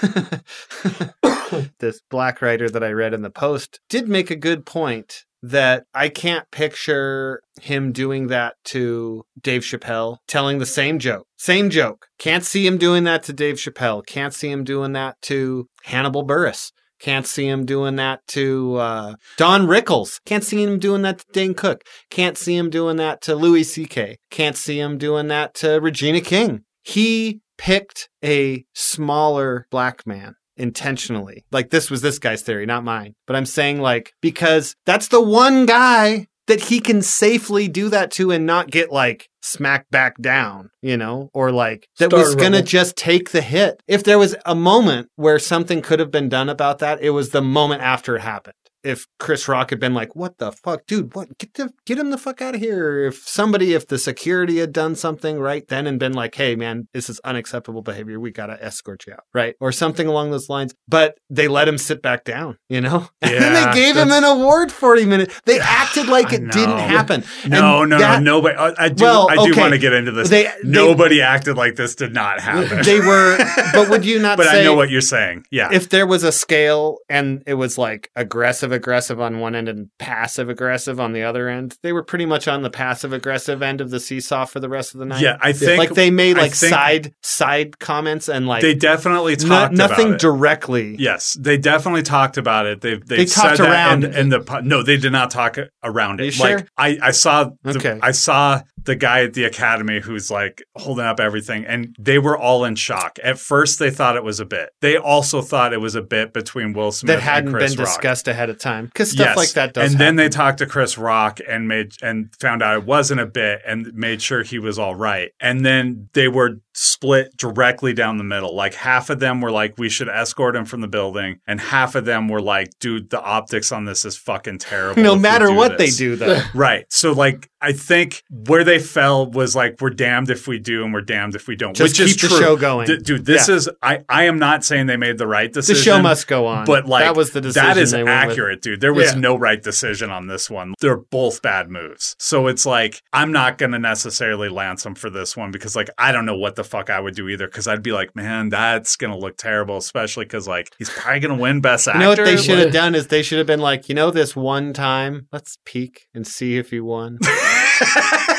[1.78, 5.84] this black writer that I read in the post did make a good point that
[5.94, 11.26] I can't picture him doing that to Dave Chappelle, telling the same joke.
[11.38, 12.06] Same joke.
[12.18, 14.04] Can't see him doing that to Dave Chappelle.
[14.04, 16.72] Can't see him doing that to Hannibal Buress.
[17.00, 20.20] Can't see him doing that to uh, Don Rickles.
[20.26, 21.82] Can't see him doing that to Dane Cook.
[22.10, 24.18] Can't see him doing that to Louis C.K.
[24.30, 26.64] Can't see him doing that to Regina King.
[26.82, 31.44] He picked a smaller black man intentionally.
[31.52, 33.14] Like this was this guy's theory, not mine.
[33.26, 38.10] But I'm saying like because that's the one guy that he can safely do that
[38.12, 42.34] to and not get like smacked back down, you know, or like that Start was
[42.34, 43.82] going to just take the hit.
[43.86, 47.28] If there was a moment where something could have been done about that, it was
[47.28, 48.54] the moment after it happened.
[48.82, 51.14] If Chris Rock had been like, "What the fuck, dude?
[51.14, 51.36] What?
[51.38, 54.72] Get the get him the fuck out of here!" If somebody, if the security had
[54.72, 58.18] done something right then and been like, "Hey, man, this is unacceptable behavior.
[58.18, 60.74] We gotta escort you out," right, or something along those lines.
[60.88, 64.22] But they let him sit back down, you know, and then they gave him an
[64.22, 65.40] that's- award forty minutes.
[65.44, 67.24] They acted like it didn't happen.
[67.46, 68.56] No, And no, that- no, nobody.
[68.56, 69.04] I, I do.
[69.04, 69.60] Well, I do okay.
[69.60, 70.28] want to get into this.
[70.28, 72.82] They- they- nobody acted like this did not happen.
[72.82, 73.36] They were,
[73.72, 74.60] but would you not but say?
[74.60, 75.44] I know what you're saying.
[75.50, 75.68] Yeah.
[75.72, 79.88] if there was a scale and it was like aggressive aggressive on one end and
[79.98, 83.80] passive aggressive on the other end they were pretty much on the passive aggressive end
[83.80, 86.36] of the seesaw for the rest of the night yeah, I think like they made
[86.36, 90.20] like side side comments and like they definitely no- talked nothing about it.
[90.20, 92.80] directly Yes, they definitely talked about it.
[92.80, 94.14] They they, They said talked that around it.
[94.16, 96.24] in the no, they did not talk around it.
[96.26, 96.58] you sure?
[96.58, 97.98] Like I I saw the, Okay.
[98.02, 102.36] I saw the guy at the academy who's like holding up everything, and they were
[102.38, 103.18] all in shock.
[103.22, 104.70] At first, they thought it was a bit.
[104.80, 107.84] They also thought it was a bit between Will Smith that hadn't and Chris been
[107.84, 107.94] Rock.
[107.94, 109.36] discussed ahead of time because stuff Yes.
[109.36, 112.76] like that does And then they talked to Chris Rock and made and found out
[112.76, 115.30] it wasn't a bit and made sure he was all right.
[115.40, 118.54] And then they were split directly down the middle.
[118.56, 121.94] Like half of them were like, we should escort him from the building, and half
[121.94, 125.02] of them were like, dude, the optics on this is fucking terrible.
[125.02, 126.86] no matter what this." they do though Right.
[126.88, 130.94] So like I think where they fell was like we're damned if we do and
[130.94, 131.76] we're damned if we don't.
[131.76, 132.38] Just which is keep the true.
[132.38, 132.86] show going.
[132.86, 133.54] D- dude, this Yeah.
[133.56, 135.76] is I I am not saying they made the right decision.
[135.78, 138.26] the show must go on But like that was the decision that is they went
[138.28, 138.30] with.
[138.32, 138.80] accurate, dude.
[138.80, 139.20] There was Yeah.
[139.20, 140.72] no right decision on this one.
[140.80, 142.16] They're both bad moves.
[142.18, 146.12] So it's like I'm not gonna necessarily lance him for this one because like I
[146.12, 147.46] don't know what the fuck I would do either.
[147.46, 151.36] Because I'd be like, man, that's gonna look terrible, especially because like he's probably gonna
[151.36, 151.98] win best actor.
[151.98, 154.10] You know what they should have done is they should have been like, you know,
[154.10, 157.18] this one time, let's peek and see if he won.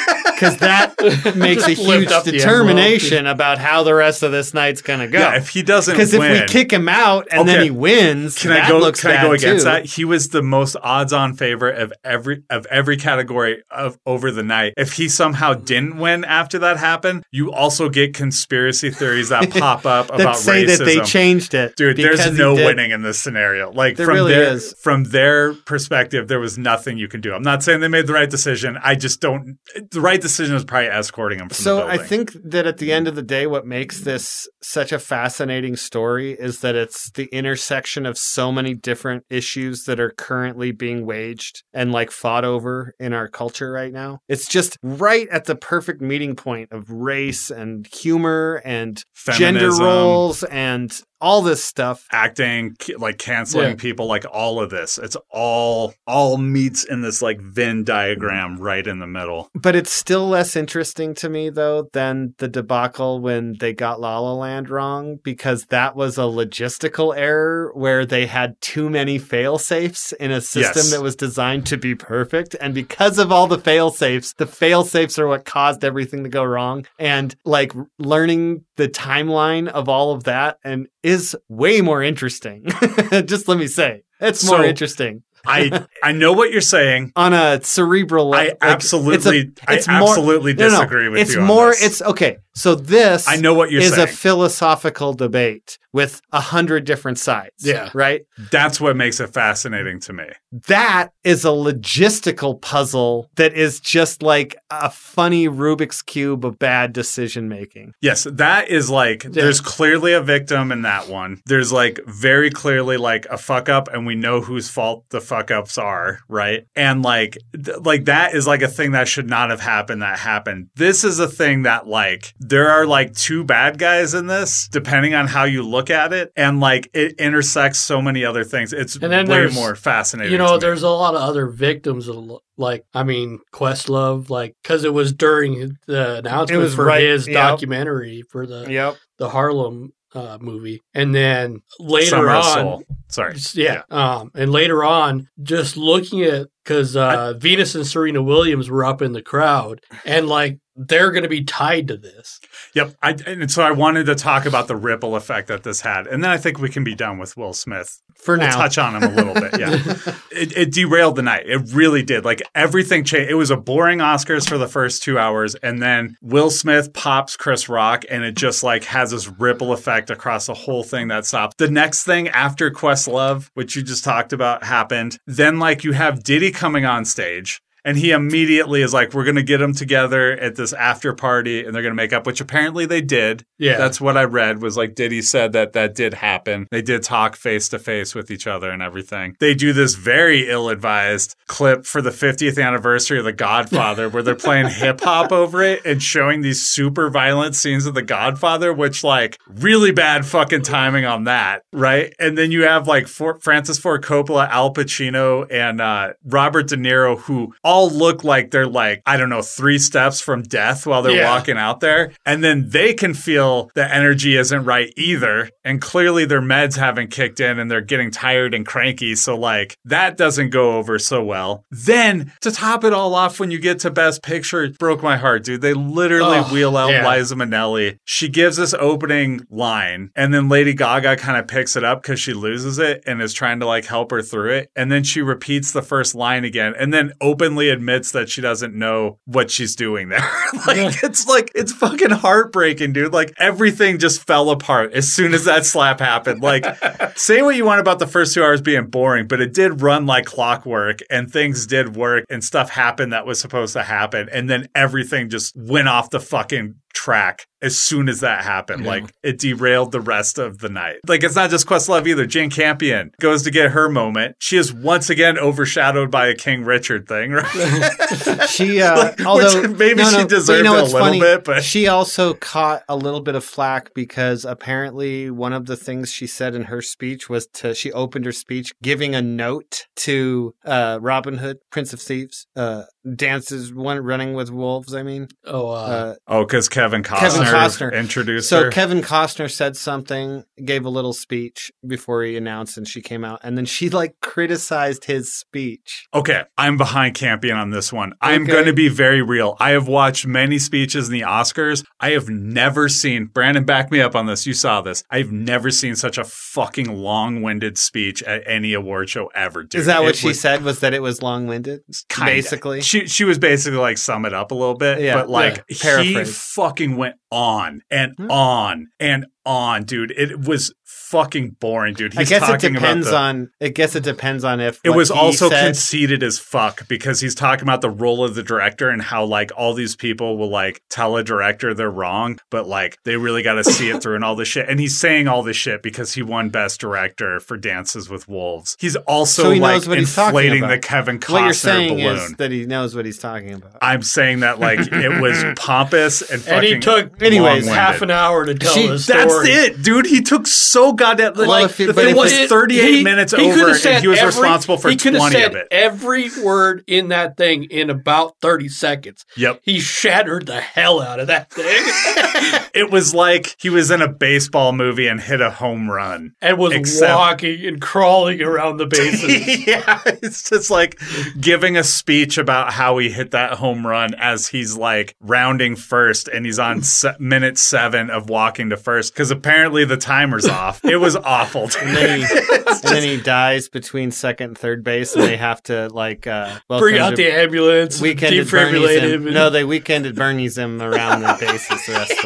[0.41, 5.19] because that makes a huge determination about how the rest of this night's gonna go.
[5.19, 8.38] Yeah, if he doesn't win, Because if we kick him out and then he wins,
[8.39, 8.80] can that I go?
[8.80, 9.69] looks Can I go against too.
[9.71, 9.86] that?
[9.86, 14.73] He was the most odds-on favorite of every of every category of over the night.
[14.77, 19.86] If he somehow didn't win after that happened, you also get conspiracy theories that pop
[19.86, 20.77] up That about say racism.
[20.80, 23.71] that they changed it, Dude, there's no winning in this scenario.
[23.71, 24.73] Like There from really their is.
[24.82, 27.34] from their perspective, there was nothing you can do.
[27.34, 28.77] I'm not saying they made the right decision.
[28.82, 29.58] I just don't.
[29.91, 32.94] The right decision was probably escorting him from So I think that at the hmm.
[32.94, 37.26] end of the day, what makes this such a fascinating story is that it's the
[37.26, 42.94] intersection of so many different issues that are currently being waged and like fought over
[43.00, 44.20] in our culture right now.
[44.28, 49.04] It's just right at the perfect meeting point of race and humor and
[49.36, 52.07] gender roles and all this stuff.
[52.12, 53.75] acting, like canceling Yeah.
[53.75, 54.97] people, like all of this.
[54.97, 59.49] It's all all meets in this like Venn diagram right in the middle.
[59.55, 64.19] But it's still less interesting to me though than the debacle when they got La
[64.19, 69.57] La Land wrong because that was a logistical error where they had too many fail
[69.57, 70.91] safes in a system Yes.
[70.91, 72.55] that was designed to be perfect.
[72.60, 76.29] And because of all the fail safes, the fail safes are what caused everything to
[76.29, 76.86] go wrong.
[76.99, 82.65] And like learning the timeline of all of that and is way more interesting.
[83.26, 84.04] Just let me say.
[84.19, 85.24] It's more So- interesting.
[85.43, 87.13] I I know what you're saying.
[87.15, 88.58] On a cerebral level.
[88.62, 91.41] I like, absolutely it's a- it's I more- absolutely no, no, disagree with it's you.
[91.41, 94.08] on more it's okay so this I know what you're is saying.
[94.08, 97.89] a philosophical debate with a hundred different sides Yeah.
[97.93, 100.25] right That's what makes it fascinating to me.
[100.67, 106.93] that is a logistical puzzle that is just like a funny rubik's cube of bad
[106.93, 111.41] decision making Yes, that is like there's clearly a victim in that one.
[111.45, 115.51] There's like very clearly like a fuck up and we know whose fault the fuck
[115.51, 116.65] ups are, right?
[116.75, 120.19] And like th- like that is like a thing that should not have happened that
[120.19, 120.69] happened.
[120.75, 125.13] This is a thing that like there are like two bad guys in this depending
[125.13, 128.74] on how you look at it and like it intersects so many other things.
[128.74, 130.32] It's And then way more fascinating.
[130.32, 132.08] You know, there's a lot of other victims.
[132.08, 137.04] of Like, I mean, Questlove, like, because it was during the announcement was for right-
[137.04, 137.36] his yep.
[137.36, 142.84] documentary for the yep the Harlem uh, movie, and then later Summer on, Soul.
[143.08, 143.36] Sorry.
[143.54, 148.84] yeah, um, and later on, just looking at because uh, Venus and Serena Williams were
[148.84, 152.39] up in the crowd, and like they're going to be tied to this.
[152.73, 152.95] Yep.
[153.01, 156.07] I, and so I wanted to talk about the ripple effect that this had.
[156.07, 158.01] And then I think we can be done with Will Smith.
[158.15, 159.60] for We'll now touch on him a little bit.
[159.60, 159.71] Yeah.
[160.31, 161.43] it, it derailed the night.
[161.47, 162.23] It really did.
[162.23, 163.29] Like everything changed.
[163.29, 165.55] It was a boring Oscars for the first two hours.
[165.55, 170.10] And then Will Smith pops Chris Rock and it just like has this ripple effect
[170.10, 171.57] across the whole thing that stopped.
[171.57, 175.17] The next thing after Questlove, which you just talked about, happened.
[175.27, 177.62] Then like you have Diddy coming on stage.
[177.84, 181.65] And he immediately is like, we're going to get them together at this after party
[181.65, 183.44] and they're going to make up, which apparently they did.
[183.58, 186.67] Yeah, That's what I read was like Diddy said that that did happen.
[186.72, 189.36] They did talk face to face with each other and everything.
[189.39, 194.24] They do this very ill advised clip for the 50th anniversary of The Godfather where
[194.24, 198.74] they're playing hip hop over it and showing these super violent scenes of The Godfather,
[198.74, 202.13] which like really bad fucking timing on that, right?
[202.20, 207.17] And then you have like Francis Ford Coppola, Al Pacino, and uh, Robert De Niro
[207.17, 211.12] who all look like they're like, I don't know, three steps from death while they're
[211.15, 211.29] Yeah.
[211.29, 212.12] walking out there.
[212.25, 215.49] And then they can feel the energy isn't right either.
[215.63, 219.15] And clearly their meds haven't kicked in and they're getting tired and cranky.
[219.15, 221.65] So, like, that doesn't go over so well.
[221.71, 225.17] Then to top it all off, when you get to Best Picture, it broke my
[225.17, 225.62] heart, dude.
[225.62, 227.07] They literally Oh, wheel out yeah.
[227.10, 227.97] Liza Minnelli.
[228.05, 232.19] She gives this opening line, and then Lady Gaga kind of picks it up because
[232.19, 234.69] she loses it and is trying to like help her through it.
[234.75, 238.76] And then she repeats the first line again and then openly admits that she doesn't
[238.76, 240.19] know what she's doing there.
[240.67, 243.13] like, it's like, it's fucking heartbreaking, dude.
[243.13, 246.41] Like, everything just fell apart as soon as that slap happened.
[246.41, 246.65] Like,
[247.15, 250.06] say what you want about the first two hours being boring, but it did run
[250.06, 254.30] like clockwork and things did work and stuff happened that was supposed to happen.
[254.32, 258.86] And then everything just went off the fucking track as soon as that happened.
[258.86, 260.97] Like it derailed the rest of the night.
[261.08, 262.25] Like it's not just Questlove either.
[262.25, 264.36] Jane Campion goes to get her moment.
[264.39, 268.47] She is once again overshadowed by a King Richard thing, right?
[268.49, 270.84] she uh Like, which although maybe no, she no, but deserved you know it a
[270.86, 271.19] little funny?
[271.19, 275.77] bit, but she also caught a little bit of flack because apparently one of the
[275.77, 279.86] things she said in her speech was to she opened her speech giving a note
[279.95, 282.84] to uh Robin Hood, Prince of Thieves, uh
[283.15, 285.27] dances one running with wolves, I mean.
[285.45, 287.93] oh, uh, Uh oh, because Kevin Costner, Kevin Costner.
[287.93, 288.71] introduced So her.
[288.71, 293.39] Kevin Costner said something, gave a little speech before he announced, and she came out,
[293.43, 296.07] and then she like criticized his speech.
[296.13, 298.13] Okay, I'm behind Campion on this one.
[298.21, 299.55] I'm going to be very real.
[299.59, 301.83] I have watched many speeches in the Oscars.
[301.99, 304.45] I have never seen, Brandon, back me up on this.
[304.45, 305.03] You saw this.
[305.09, 309.63] I've never seen such a fucking long winded speech at any award show ever.
[309.63, 309.79] Dude.
[309.81, 310.63] Is that what It she was said?
[310.63, 311.81] Was that it was long winded?
[312.10, 315.00] kinda- Basically, She, she was basically like, sum it up a little bit.
[315.00, 316.02] Yeah, but like, yeah.
[316.02, 318.29] he fucking went on and Hmm.
[318.29, 320.12] on and on, dude.
[320.12, 320.73] It was
[321.12, 322.13] fucking boring, dude.
[322.13, 323.51] He's I guess it depends the, on.
[323.62, 327.35] I guess it depends on if It was also said- conceited as fuck because he's
[327.35, 330.81] talking about the role of the director and how like all these people will like
[330.89, 334.23] tell a director they're wrong, but like they really got to see it through and
[334.23, 334.69] all this shit.
[334.69, 338.77] And he's saying all this shit because he won Best Director for Dances with Wolves.
[338.79, 340.69] He's also So he like what inflating about.
[340.71, 342.15] the Kevin Costner What you're saying balloon.
[342.17, 343.77] is that he knows what he's talking about.
[343.81, 346.53] I'm saying that like it was pompous and fucking.
[346.57, 347.73] And he took Anyways, long-winded.
[347.73, 349.21] half an hour to tell She- the story.
[349.25, 349.47] That's
[349.77, 350.05] it, dude.
[350.05, 351.33] He took so goddamn.
[351.35, 353.93] Well, like if the but thing if was it- 38 he- minutes he over, said
[353.95, 355.67] and he was every- responsible for he coulda 20 said of it.
[355.71, 359.25] Every word in that thing in about 30 seconds.
[359.37, 359.62] Yep.
[359.63, 361.65] He shattered the hell out of that thing
[362.73, 366.33] It was like he was in a baseball movie and hit a home run.
[366.41, 369.67] and was Except- walking and crawling around the bases.
[369.67, 370.99] yeah, it's just like
[371.39, 376.27] giving a speech about how he hit that home run as he's like rounding first
[376.29, 380.81] and he's on se- minute seven of walking to first because apparently the timer's off.
[380.92, 381.63] It was awful.
[381.81, 385.63] and then he, and then he dies between second and third base, and they have
[385.63, 389.27] to like uh, Bring out the ambulance, weekend at defibrillate him.
[389.27, 389.33] him.
[389.33, 392.17] No, they weekend at Bernie's him around the bases the rest of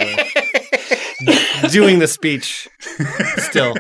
[1.62, 2.68] the doing the speech
[3.38, 3.76] still.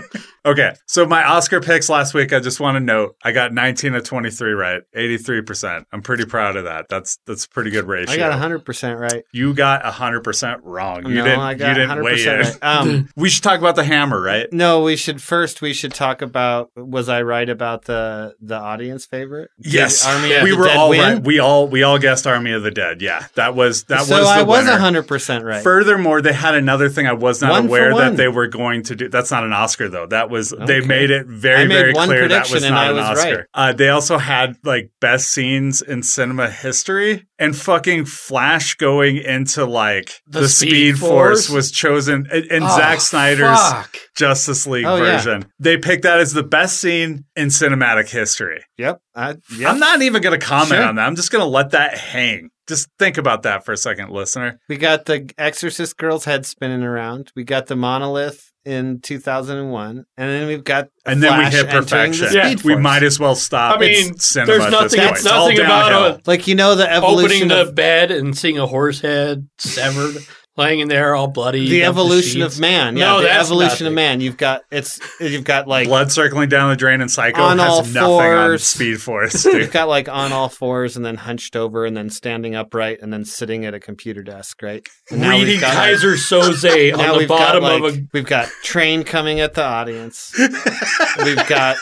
[0.46, 3.96] Okay, so my Oscar picks last week, I just want to note I got 19
[3.96, 5.86] of 23 right, 83%.
[5.92, 6.88] I'm pretty proud of that.
[6.88, 8.14] That's that's a pretty good ratio.
[8.14, 9.24] I got 100% right.
[9.34, 11.08] You got 100% wrong.
[11.08, 12.40] You no, didn't I got you didn't 100% weigh in.
[12.42, 12.58] right.
[12.62, 14.48] Um, We should talk about the hammer, right?
[14.54, 19.06] no, we should first we should talk about was I right about the the audience
[19.08, 19.50] favorite?
[19.60, 21.00] Did Yes, Army of we the were Dead all win?
[21.00, 21.24] right.
[21.24, 23.02] We all we all guessed Army of the Dead.
[23.02, 24.78] Yeah, that was that so was I was winner.
[24.78, 25.64] 100% right.
[25.64, 28.96] Furthermore, they had another thing I was not One aware that they were going to
[28.96, 29.10] do.
[29.10, 30.06] That's not an Oscar though.
[30.06, 30.86] That was they Okay.
[30.88, 33.36] made it very made very clear that was not I an was Oscar.
[33.36, 33.46] right.
[33.54, 39.66] Uh, they also had like best scenes in cinema history and fucking Flash going into
[39.66, 41.48] like the, The Speed, Speed Force.
[41.48, 41.50] Force?
[41.56, 43.98] was chosen in, in Oh, Zack Snyder's fuck.
[44.16, 45.18] Justice League Oh, yeah.
[45.18, 45.46] version.
[45.60, 48.64] They picked that as the best scene in cinematic history.
[48.78, 49.00] Yep.
[49.16, 49.70] I, yep.
[49.72, 50.84] I'm not even going to comment Sure.
[50.84, 51.06] on that.
[51.06, 52.50] I'm just going to let that hang.
[52.68, 54.60] Just think about that for a second, listener.
[54.68, 57.32] We got the Exorcist girl's head spinning around.
[57.36, 61.84] We got the monolith in 2001, and then we've got And then we hit entering
[61.84, 62.28] perfection.
[62.30, 63.78] The Yeah, we might as well stop.
[63.78, 65.18] I mean, It's cinema there's at nothing, this point.
[65.18, 66.16] It's all nothing about downhill.
[66.16, 69.48] a, like you know the evolution opening the of bed and seeing a horse head
[69.58, 70.16] severed,
[70.58, 71.68] laying in there all bloody.
[71.68, 72.56] the evolution sheets.
[72.56, 72.96] of man.
[72.96, 74.22] Yeah, No, the that's evolution of man.
[74.22, 77.84] You've got it's you've got like blood circling down the drain and Psycho On all
[77.84, 78.64] has nothing on fours.
[78.64, 79.46] Speed Force.
[79.46, 83.12] you've got like on all fours and then hunched over and then standing upright and
[83.12, 84.86] then sitting at a computer desk, right?
[85.12, 88.00] And now we've Reading got, Keyser Soze now on the we've got, bottom like, of
[88.00, 88.08] a.
[88.14, 90.34] we've got train coming at the audience.
[91.24, 91.78] we've got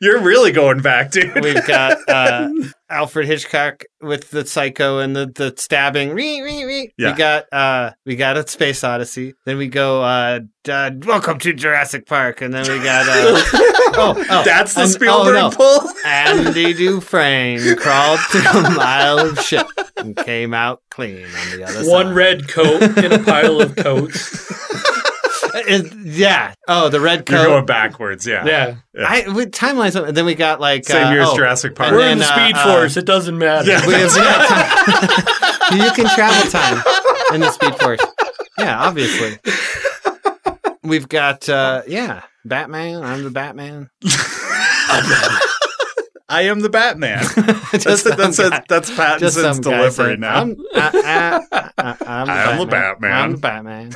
[0.00, 1.42] You're really going back, dude.
[1.42, 2.50] We've got uh,
[2.90, 6.10] Alfred Hitchcock with the psycho and the, the stabbing.
[6.10, 6.92] Ree, ree, ree.
[6.96, 7.12] Yeah.
[7.12, 9.34] We got uh, we got a Space Odyssey.
[9.44, 13.12] Then we go uh, uh, Welcome to Jurassic Park, and then we got uh,
[13.94, 15.50] oh, oh That's the and- Spielberg oh, no.
[15.50, 15.90] pull.
[16.04, 19.66] Andy Dufresne crawled through a mile of shit
[19.96, 21.92] and came out clean on the other One side.
[21.92, 24.46] One red coat in a pile of coats.
[25.66, 26.54] Uh, yeah.
[26.66, 28.44] Oh, the red You're going backwards, yeah.
[28.44, 28.76] Yeah.
[28.98, 30.00] I with timelines.
[30.00, 31.92] and Then we got like Same uh, year as oh, Jurassic Park.
[31.92, 32.96] We're then, in the uh, Speed uh, Force.
[32.96, 33.68] It doesn't matter.
[33.68, 33.78] Yeah.
[33.86, 35.06] We have, yeah,
[35.86, 36.82] you can travel time
[37.34, 38.00] in the Speed Force.
[38.58, 39.38] Yeah, obviously.
[40.82, 43.02] We've got uh yeah, Batman.
[43.02, 43.90] I'm the Batman.
[46.30, 47.24] I am the Batman.
[47.72, 50.42] That's Just that's some that's, guy- that's just Pattinson's delivery now.
[50.42, 53.12] I'm, I, I, I, I'm, I'm the the Batman.
[53.12, 53.92] I'm the Batman.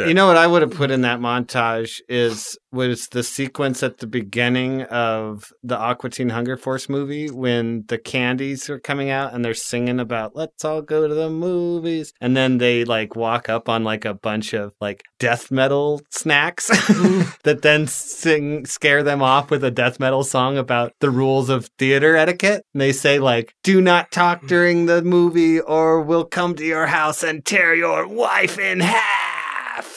[0.08, 3.98] you know what I would have put in that montage is was the sequence at
[3.98, 9.34] the beginning of the Aqua Teen Hunger Force movie when the candies are coming out
[9.34, 13.48] and they're singing about let's all go to the movies and then they like walk
[13.48, 16.68] up on like a bunch of like death metal snacks
[17.42, 21.59] that then sing scare them off with a death metal song about the rules of
[21.78, 24.48] theater etiquette and they say like do not talk mm.
[24.48, 29.30] during the movie or we'll come to your house and tear your wife in half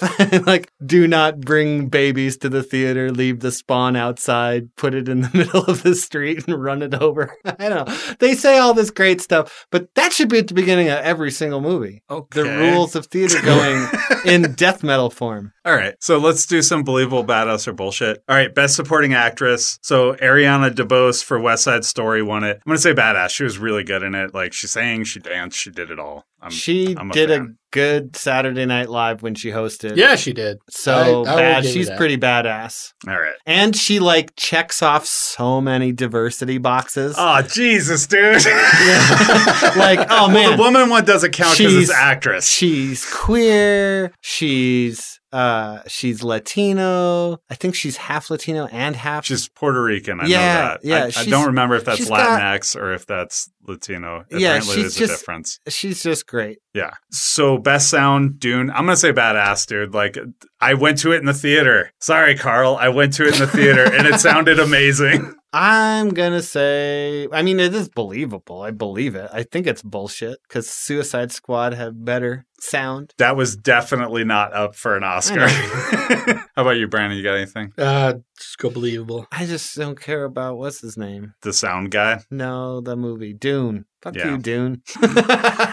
[0.45, 5.22] like, do not bring babies to the theater, leave the spawn outside, put it in
[5.22, 7.36] the middle of the street and run it over.
[7.45, 8.16] I don't know.
[8.20, 11.32] They say all this great stuff, but that should be at the beginning of every
[11.32, 12.03] single movie.
[12.09, 12.41] Okay.
[12.41, 13.88] The rules of theater going
[14.26, 15.53] in death metal form.
[15.66, 15.95] All right.
[16.01, 18.24] So let's do some believable badass or bullshit.
[18.28, 18.53] All right.
[18.53, 19.80] Best supporting actress.
[19.82, 22.57] So Ariana DeBose for West Side Story won it.
[22.66, 23.30] I'm going to say badass.
[23.30, 24.34] She was really good in it.
[24.34, 26.26] Like she sang, she danced, she did it all.
[26.41, 29.95] I'm, she I'm a did a good Saturday Night Live when she hosted.
[29.95, 30.57] Yeah, she did.
[30.70, 31.66] So I- I bad.
[31.66, 32.91] She's pretty badass.
[33.07, 33.36] All right.
[33.45, 37.16] And she like checks off so many diversity boxes.
[37.18, 38.34] Oh, Jesus, dude.
[39.78, 40.28] like, oh man.
[40.28, 42.49] Well, man, the woman one doesn't count because She's- it's actress.
[42.49, 44.11] she's queer.
[44.22, 47.39] She's uh she's Latino.
[47.49, 50.19] I think she's half Latino and half She's Puerto Rican.
[50.21, 50.79] I Yeah, know that.
[50.84, 54.26] yeah, I, I don't remember if that's she's got- Latinx or if that's Latino.
[54.30, 55.59] Yeah, Apparently, she's there's a just- difference.
[55.70, 56.59] she's just great.
[56.74, 56.91] Yeah.
[57.11, 58.70] So best sound, Dune.
[58.72, 59.93] I'm gonna say badass, dude.
[59.93, 60.18] Like
[60.59, 61.91] I went to it in the theater.
[61.99, 62.76] Sorry, Carl.
[62.80, 65.36] I went to it in the theater and it sounded amazing.
[65.55, 68.61] I'm gonna say I mean it is believable.
[68.64, 69.30] I believe it.
[69.32, 73.14] I think it's bullshit because Suicide Squad have better sound.
[73.20, 75.47] That was definitely not up for an Oscar.
[75.47, 77.18] How about you, Brandon?
[77.18, 77.72] You got anything?
[77.78, 79.28] Uh, just go believable.
[79.32, 81.34] I just don't care about what's his name.
[81.43, 82.22] The sound guy?
[82.32, 83.52] No, the movie Dune.
[84.01, 84.31] Fuck Yeah.
[84.31, 84.81] you, Dune.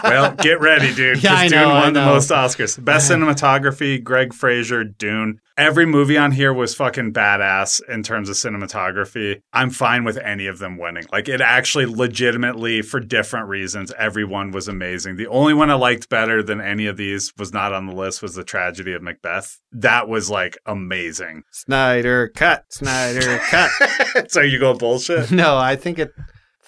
[0.03, 1.21] Well, get ready, dude.
[1.23, 2.83] Yeah, I 'cause know, Dune I won the most Oscars.
[2.83, 3.17] Best Yeah.
[3.17, 5.39] cinematography, Greig Fraser, Dune.
[5.57, 9.41] Every movie on here was fucking badass in terms of cinematography.
[9.53, 11.03] I'm fine with any of them winning.
[11.11, 15.17] Like it actually legitimately for different reasons, everyone was amazing.
[15.17, 18.21] The only one I liked better than any of these was not on the list
[18.21, 19.59] was the tragedy of Macbeth.
[19.73, 21.43] That was like amazing.
[21.51, 22.65] Snyder cut.
[22.69, 23.69] Snyder cut.
[24.31, 25.31] so you go bullshit?
[25.31, 26.11] no, I think it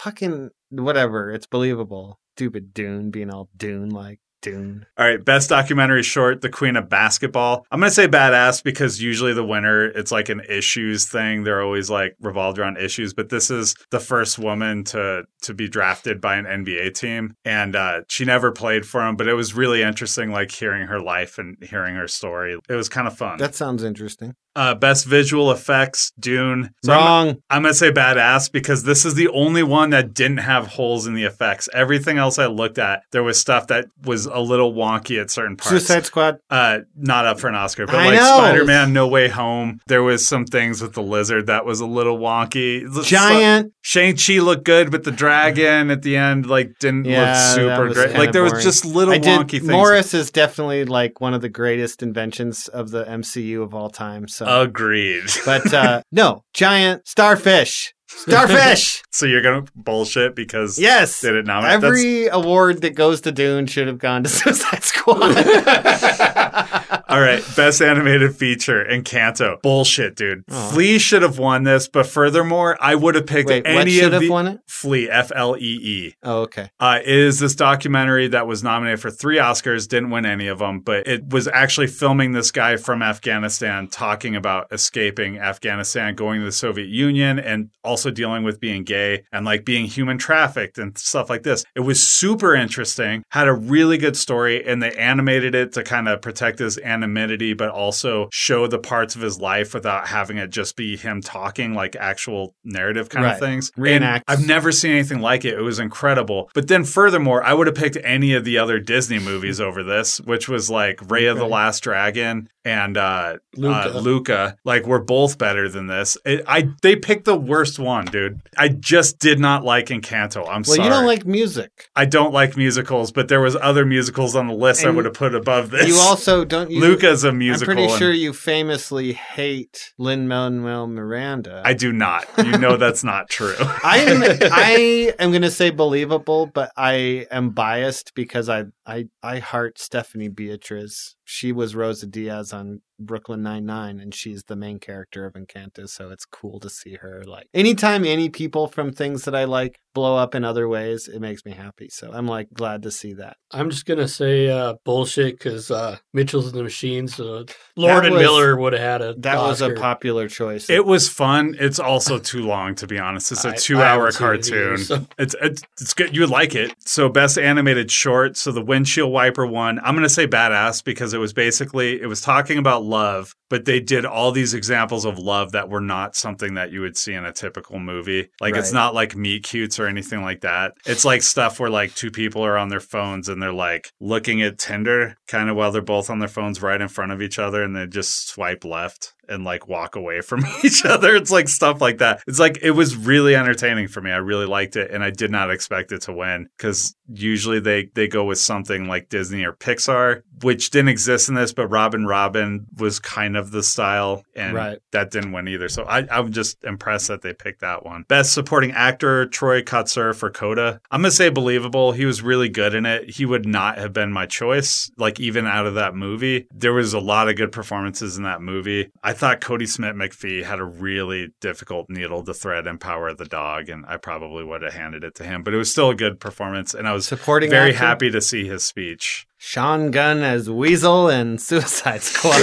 [0.04, 1.32] fucking whatever.
[1.32, 2.20] It's believable.
[2.36, 4.86] Stupid Dune being all Dune like Dune.
[4.98, 7.66] All right, best documentary short, The Queen of Basketball.
[7.72, 11.44] I'm going to say badass because usually the winner, it's like an issues thing.
[11.44, 15.68] They're always like revolved around issues, but this is the first woman to to be
[15.68, 19.54] drafted by an NBA team and uh, she never played for him, but it was
[19.54, 22.58] really interesting like hearing her life and hearing her story.
[22.70, 23.40] It was kind of fun.
[23.40, 24.36] That sounds interesting.
[24.56, 26.70] uh, best visual effects, Dune.
[26.86, 27.36] So I'm- Wrong.
[27.50, 31.14] I'm gonna say badass because this is the only one that didn't have holes in
[31.16, 31.68] the effects.
[31.74, 35.56] Everything else I looked at, there was stuff that was a little wonky at certain
[35.56, 35.70] parts.
[35.70, 36.38] Suicide Squad.
[36.50, 38.38] Uh, not up for an Oscar, but I like know.
[38.38, 42.18] Spider-Man: No Way Home, there was some things with the lizard that was a little
[42.18, 42.84] wonky.
[43.06, 43.74] Giant.
[43.82, 47.94] Shang Chi looked good, but the dragon at the end like didn't Yeah, look super
[47.94, 48.18] great.
[48.18, 49.68] Like there was just little I did, wonky things.
[49.68, 54.28] Morris is definitely like one of the greatest inventions of the MCU of all time.
[54.28, 55.26] So, Agreed.
[55.46, 57.94] but uh, no, giant starfish.
[58.18, 59.04] Starfish.
[59.12, 61.22] so you're gonna bullshit because yes.
[61.22, 61.82] did it nominate?
[61.82, 65.36] That's- Every award that goes to Dune should have gone to Suicide Squad.
[66.54, 69.62] All right, best animated feature Encanto.
[69.62, 70.44] Bullshit, dude.
[70.50, 70.70] Oh.
[70.72, 74.30] Flea should have won this, but furthermore, I would have picked Wait, any of the
[74.30, 74.60] won it?
[74.68, 76.16] Flea F L E E.
[76.24, 76.70] Oh, okay.
[76.80, 80.80] Uh, is this documentary that was nominated for three Oscars, didn't win any of them,
[80.80, 86.46] but it was actually filming this guy from Afghanistan talking about escaping Afghanistan, going to
[86.46, 90.98] the Soviet Union, and also dealing with being gay and like being human trafficked and
[90.98, 91.64] stuff like this.
[91.76, 96.08] It was super interesting, had a really good story, and they animated it to kind
[96.08, 100.50] of protect his anonymity, but also show the parts of his life without having it
[100.50, 103.34] just be him talking like actual narrative kind Right.
[103.34, 103.72] of things.
[103.78, 104.24] Reenact.
[104.28, 105.54] I've never seen anything like it.
[105.58, 106.50] It was incredible.
[106.54, 110.20] But then, furthermore, I would have picked any of the other Disney movies over this,
[110.22, 113.96] which was like Raya and the Last Dragon and uh, Luca.
[113.96, 114.56] uh, Luca.
[114.64, 116.18] Like, we're both better than this.
[116.26, 118.40] It, I they picked the worst one, dude.
[118.58, 120.42] I just did not like Encanto.
[120.48, 120.80] I'm Well, sorry.
[120.80, 121.90] Well, you don't like music.
[121.96, 125.14] I don't like musicals, but there was other musicals on the list I would have
[125.14, 125.88] put above this.
[125.88, 126.72] You also don't.
[126.72, 131.62] You, Luca's a I'm pretty sure you famously hate Lin Manuel Miranda.
[131.64, 132.26] I do not.
[132.38, 133.56] You know that's not true.
[133.60, 139.40] I am I am gonna say believable, but I am biased because I I I
[139.40, 141.16] heart Stephanie Beatriz.
[141.24, 145.88] She was Rosa Diaz on Brooklyn Nine Nine, and she's the main character of Encanto.
[145.88, 147.24] So it's cool to see her.
[147.26, 151.20] Like anytime any people from things that I like blow up in other ways, it
[151.20, 151.90] makes me happy.
[151.90, 153.38] So I'm like glad to see that.
[153.52, 157.44] I'm just gonna say uh, bullshit because uh, Mitchell's and the Machines, uh,
[157.76, 159.14] Lord That and was- Miller would have had a.
[159.20, 160.70] That was a popular choice.
[160.70, 161.56] It was fun.
[161.60, 163.32] It's also too long, to be honest.
[163.32, 164.78] It's a I- I two-hour haven't seen it either, cartoon.
[164.86, 166.16] so- It's, it's it's good.
[166.16, 166.74] You would like it.
[166.80, 168.36] So best animated short.
[168.38, 169.80] So the windshield wiper one.
[169.84, 173.80] I'm gonna say badass because it was basically it was talking about love, but they
[173.80, 177.24] did all these examples of love that were not something that you would see in
[177.24, 178.32] a typical movie.
[178.42, 180.74] Like it's not like meet cutes or anything like that.
[180.88, 184.42] It's like stuff where like two people are on their phones and they're like looking
[184.42, 187.38] at Tinder kind of while they're both on their phones right in front of each
[187.38, 191.16] other and they just swipe left and like walk away from each other.
[191.16, 192.22] It's like stuff like that.
[192.28, 194.12] It's like it was really entertaining for me.
[194.12, 197.90] I really liked it and I did not expect it to win cuz usually they
[197.96, 202.06] they go with something like Disney or Pixar, which didn't exist in this, but Robin
[202.06, 204.80] Robin was kind of the style and Right.
[204.92, 205.70] that didn't win either.
[205.70, 208.04] So I I'm just impressed that they picked that one.
[208.08, 210.80] Best supporting actor Troy Kotsur for Coda.
[210.92, 211.92] I'm going to say believable.
[211.92, 213.10] He was really good in it.
[213.10, 216.48] He would not have been my choice like even out of that movie.
[216.54, 218.90] There was a lot of good performances in that movie.
[219.04, 223.18] I thought Kodi Smith McPhee had a really difficult needle to thread in Power of
[223.18, 225.44] the Dog, and I probably would have handed it to him.
[225.44, 227.78] But it was still a good performance, and I was Supporting very actor?
[227.86, 229.26] happy to see his speech.
[229.46, 232.32] Sean Gunn as Weasel and Suicide Squad.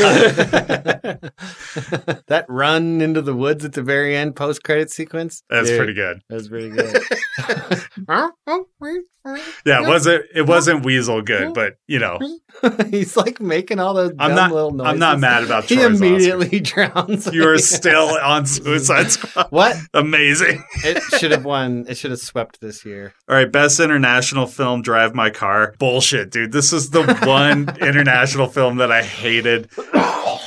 [2.27, 5.43] that run into the woods at the very end post credit sequence.
[5.49, 6.21] That's Dude, pretty good.
[6.29, 7.03] That's pretty good.
[9.67, 12.19] Yeah, it wasn't it wasn't Weasel good, but you know,
[12.91, 14.93] He's like making all those I'm dumb not- little noises.
[14.95, 17.27] I'm not mad about He Troy's immediately drowns.
[17.33, 19.49] you are still on Suicide Squad.
[19.51, 19.77] what?
[19.93, 20.65] Amazing.
[20.85, 21.85] It should have won.
[21.87, 23.13] It should have swept this year.
[23.29, 25.75] All right, best international film, Drive My Car.
[25.79, 26.53] Bullshit, dude.
[26.53, 29.71] This is the one international film that I hated.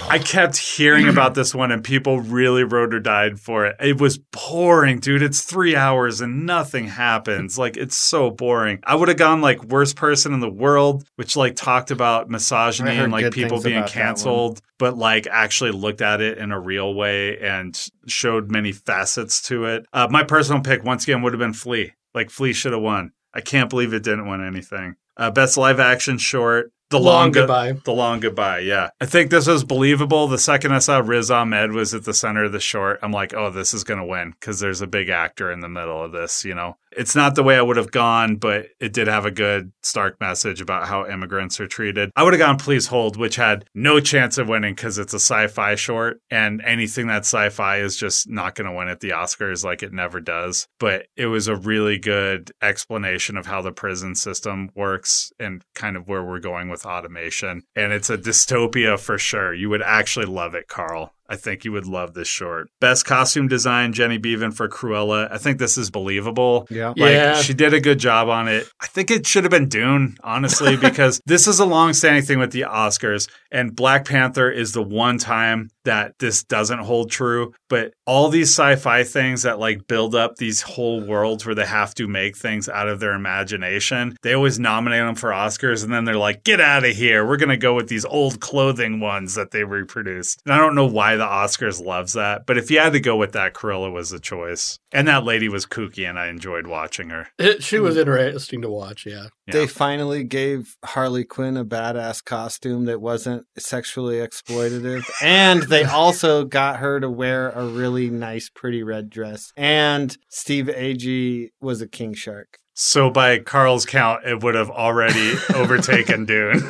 [0.09, 3.75] I kept hearing about this one, and people really wrote or died for it.
[3.79, 5.23] It was boring, dude.
[5.23, 7.57] It's three hours and nothing happens.
[7.57, 8.79] Like, it's so boring.
[8.83, 12.91] I would have gone like worst person in the world, which like talked about misogyny
[12.91, 14.05] and like people being about that one.
[14.05, 19.41] canceled, but like actually looked at it in a real way and showed many facets
[19.43, 19.85] to it.
[19.93, 21.93] Uh, my personal pick, once again, would have been Flea.
[22.13, 23.11] Like, Flea should have won.
[23.33, 24.95] I can't believe it didn't win anything.
[25.17, 27.71] Uh, best live action short, The Long Long, Go- Goodbye.
[27.83, 28.89] The Long Goodbye, yeah.
[28.99, 30.27] I think this was believable.
[30.27, 33.33] The second I saw Riz Ahmed was at the center of the short, I'm like,
[33.33, 36.11] oh, this is going to win because there's a big actor in the middle of
[36.11, 36.77] this, you know?
[36.97, 40.19] It's not the way I would have gone, but it did have a good, stark
[40.19, 42.11] message about how immigrants are treated.
[42.15, 45.19] I would have gone Please Hold, which had no chance of winning because it's a
[45.19, 48.99] sci fi short, and anything that's sci fi is just not going to win at
[48.99, 50.67] the Oscars like it never does.
[50.79, 55.97] But it was a really good explanation of how the prison system works and kind
[55.97, 57.63] of where we're going with automation.
[57.75, 59.53] And it's a dystopia for sure.
[59.53, 61.13] You would actually love it, Carl.
[61.29, 62.67] I think you would love this short.
[62.81, 65.31] Best costume design, Jenny Beavan for Cruella.
[65.31, 66.67] I think this is believable.
[66.69, 66.89] Yeah.
[66.89, 67.41] Like Yeah.
[67.41, 68.67] she did a good job on it.
[68.81, 72.51] I think it should have been Dune, honestly, because this is a long-standing thing with
[72.51, 77.53] the Oscars, and Black Panther is the one time that this doesn't hold true.
[77.69, 81.93] But all these sci-fi things that like build up these whole worlds where they have
[81.95, 86.05] to make things out of their imagination, they always nominate them for Oscars, and then
[86.05, 87.25] they're like, "Get out of here!
[87.25, 90.85] We're gonna go with these old clothing ones that they reproduced." And I don't know
[90.85, 94.09] why the Oscars loves that, but if you had to go with that, Cruella was
[94.09, 94.77] the choice.
[94.91, 97.27] And that lady was kooky, and I enjoyed watching her.
[97.39, 99.05] It, she was interesting to watch.
[99.05, 99.27] Yeah.
[99.47, 99.53] Yeah.
[99.53, 105.09] They finally gave Harley Quinn a badass costume that wasn't sexually exploitative.
[105.21, 109.51] and they also got her to wear a really nice, pretty red dress.
[109.57, 112.59] And Steve Agee was a king shark.
[112.75, 116.59] So by Carl's count, it would have already overtaken Dune.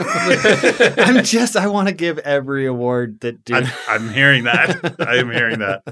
[0.98, 3.64] I'm just, I want to give every award that Dune.
[3.64, 4.96] I'm, I'm hearing that.
[5.00, 5.84] I am hearing that.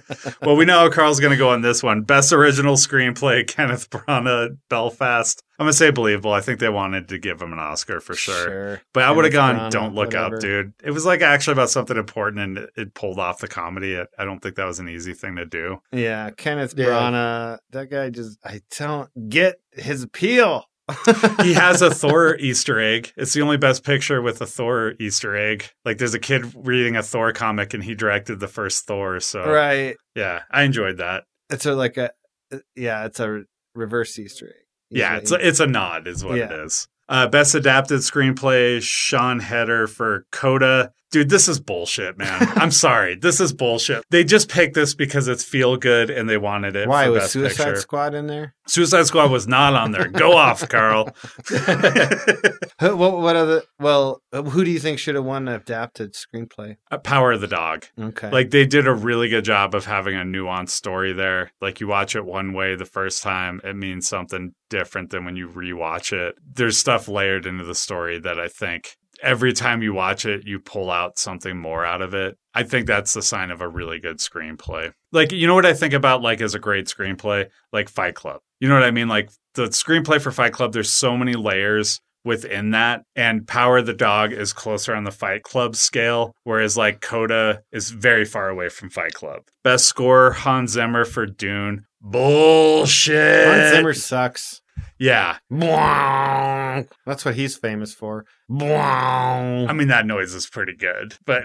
[0.42, 2.02] Well, we know Carl's going to go on this one.
[2.02, 5.42] Best original screenplay, Kenneth Branagh, Belfast.
[5.62, 6.34] I'm going to say believable.
[6.34, 8.82] I think they wanted to give him an Oscar for sure.
[8.96, 10.38] But I would have gone, don't look whatever.
[10.38, 10.74] up, dude.
[10.84, 13.96] It was like actually about something important and it, it pulled off the comedy.
[13.96, 15.80] I I don't think that was an easy thing to do.
[15.92, 16.88] Yeah, Kenneth Yeah.
[16.88, 17.60] Branagh.
[17.70, 20.66] That guy just, I don't get his appeal.
[21.44, 23.14] he has a Thor Easter egg.
[23.16, 25.66] It's the only best picture with a Thor Easter egg.
[25.86, 29.20] Like there's a kid reading a Thor comic and he directed the first Thor.
[29.20, 29.96] So right.
[30.16, 31.26] yeah, I enjoyed that.
[31.52, 32.14] It's a, like a,
[32.52, 33.44] uh, yeah, it's a
[33.76, 34.61] reverse Easter egg.
[34.92, 36.64] Yeah, it's a, it's a nod, is what it Yeah.
[36.66, 36.88] is.
[37.10, 40.92] Uh, best adapted screenplay, Siân Heder for Coda.
[41.12, 42.48] Dude, this is bullshit, man.
[42.56, 43.16] I'm sorry.
[43.16, 44.04] This is bullshit.
[44.12, 46.88] They just picked this because it's feel good and they wanted it.
[46.88, 47.82] Why was Suicide picture.
[47.82, 48.56] Squad in there?
[48.68, 50.08] Suicide Squad was not on there.
[50.08, 51.10] Go off, Carl.
[52.82, 53.62] What, what other?
[53.80, 56.78] Well, who do you think should have won adapted screenplay?
[56.90, 57.86] Uh, Power of the Dog.
[58.00, 61.52] Okay, Like they did a really good job of having a nuanced story there.
[61.62, 65.36] Like you watch it one way the first time, it means something different than when
[65.36, 66.36] you rewatch it.
[66.44, 70.60] There's stuff layered into the story that I think every time you watch it, you
[70.60, 72.38] pull out something more out of it.
[72.54, 74.92] I think that's the sign of a really good screenplay.
[75.12, 77.48] Like, you know what I think about like as a great screenplay?
[77.72, 78.42] Like Fight Club.
[78.60, 79.08] You know what I mean?
[79.08, 83.04] Like the screenplay for Fight Club, there's so many layers within that.
[83.16, 87.64] And Power of the Dog is closer on the Fight Club scale, whereas like Coda
[87.72, 89.44] is very far away from Fight Club.
[89.64, 91.86] Best score, Hans Zimmer for Dune.
[92.02, 93.48] Bullshit.
[93.48, 94.61] Hans Zimmer sucks.
[94.98, 95.38] Yeah.
[97.06, 98.26] That's what he's famous for.
[99.68, 101.44] I mean, that noise is pretty good, but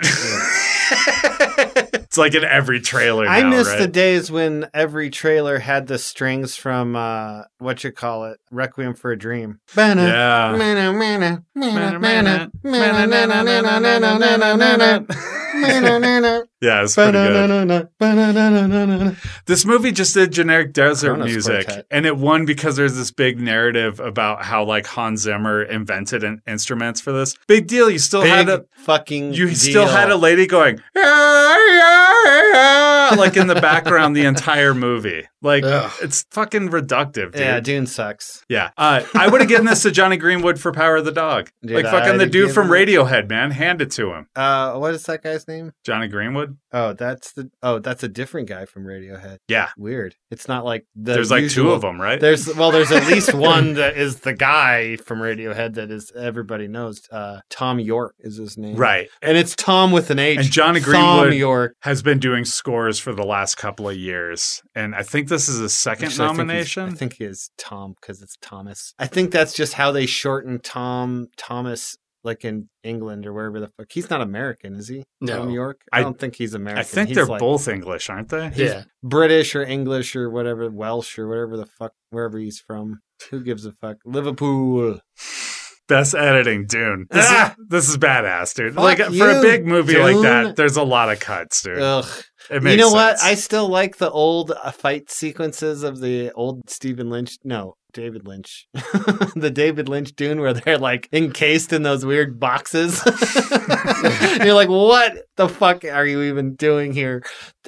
[1.94, 3.26] it's like in every trailer.
[3.26, 3.78] I now, miss right?
[3.78, 8.94] the days when every trailer had the strings from uh what you call it, Requiem
[8.94, 9.60] for a Dream.
[15.98, 16.46] Yeah.
[16.60, 17.88] Yeah, it's pretty good.
[19.46, 21.86] This movie just did generic desert Kronos music, Quartet.
[21.90, 26.40] and it won because there's this big narrative about how like Hans Zimmer invented in-
[26.46, 27.36] instruments for this.
[27.46, 27.90] Big deal.
[27.90, 33.36] You still had a fucking you still had a lady going "Yeah, yeah, yeah," like
[33.36, 35.28] in the background the entire movie.
[35.42, 35.92] Like Ugh.
[36.02, 37.40] it's fucking reductive, dude.
[37.40, 38.44] Yeah, Dune sucks.
[38.48, 38.70] Yeah.
[38.76, 41.50] Uh, I would have given this to Jonny Greenwood for Power of the Dog.
[41.62, 43.50] Dude, like fucking the I'd dude from Radiohead, man.
[43.52, 44.26] Hand it to him.
[44.34, 45.72] Uh what is that guy's name?
[45.84, 46.45] Jonny Greenwood?
[46.72, 49.38] Oh, that's the oh, that's a different guy from Radiohead.
[49.48, 49.68] Yeah.
[49.76, 50.14] Weird.
[50.30, 52.20] It's not like the There's like two of them, right?
[52.20, 56.68] There's well, there's at least one that is the guy from Radiohead that is everybody
[56.68, 57.00] knows.
[57.10, 59.08] Uh, Thom Yorke is his name, Right.
[59.22, 60.38] And it's Tom with an H.
[60.38, 61.76] And Jonny Tom Greenwood York.
[61.80, 64.62] has been doing scores for the last couple of years.
[64.74, 66.88] And I think this is his second Actually, I think nomination.
[66.90, 68.94] I think he is Tom because it's Thomas.
[68.98, 71.96] I think that's just how they shorten Tom Thomas,
[72.26, 73.86] like in England or wherever the fuck.
[73.90, 75.04] He's not American, is he?
[75.22, 75.38] No.
[75.38, 75.80] Thom Yorke.
[75.92, 76.80] I, I- don't think he's American.
[76.80, 78.52] I think He's they're like both English, aren't they?
[78.54, 78.82] Yeah.
[79.02, 83.00] British or English or whatever, Welsh or whatever the fuck, wherever he's from.
[83.30, 83.96] Who gives a fuck?
[84.04, 85.00] Liverpool.
[85.88, 87.06] Best editing, Dune.
[87.10, 87.54] This, Ah!
[87.56, 88.74] is, this is badass, dude.
[88.74, 91.78] Fuck like for a big movie like that, there's a lot of cuts, dude.
[91.78, 92.04] Ugh.
[92.50, 93.20] You know what?
[93.22, 97.38] I still like the old uh, fight sequences of the old Stephen Lynch.
[97.44, 98.68] No, David Lynch.
[98.74, 103.02] the David Lynch Dune where they're like encased in those weird boxes.
[104.44, 107.22] You're like, what the fuck are you even doing here?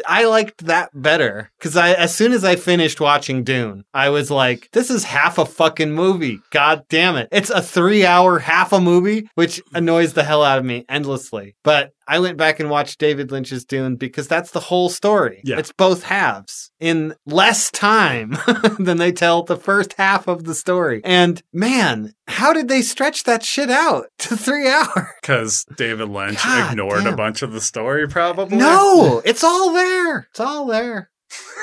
[0.06, 4.30] I liked that better because I, as soon as I finished watching Dune, I was
[4.30, 6.40] like, this is half a fucking movie.
[6.50, 7.28] God damn it.
[7.32, 11.56] It's a three hour half a movie, which annoys the hell out of me endlessly.
[11.64, 15.42] But I went back and watched David Lynch's Dune because that's the whole story.
[15.44, 15.58] Yeah.
[15.58, 18.38] It's both halves in less time
[18.78, 21.02] than they tell the first half of the story.
[21.04, 25.08] And man, how did they stretch that shit out to three hours?
[25.20, 28.56] Because David Lynch God ignored a bunch of the story, probably.
[28.56, 30.28] No, it's all there.
[30.30, 31.10] It's all there.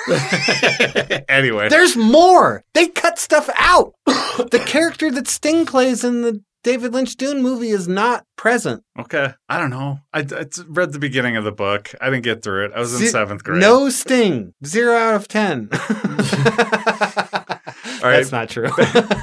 [1.27, 2.63] anyway, There's more.
[2.75, 3.95] They cut stuff out.
[4.05, 8.83] the character that Sting plays in the David Lynch Dune movie is not present.
[8.99, 9.33] okay.
[9.47, 9.99] I don't know.
[10.11, 11.93] I, I read the beginning of the book.
[12.01, 12.71] I didn't get through it.
[12.75, 13.61] I was in Ze- seventh grade.
[13.61, 14.51] No Sting.
[14.65, 15.69] Zero out of ten.
[18.01, 18.17] All right.
[18.17, 18.67] That's not true.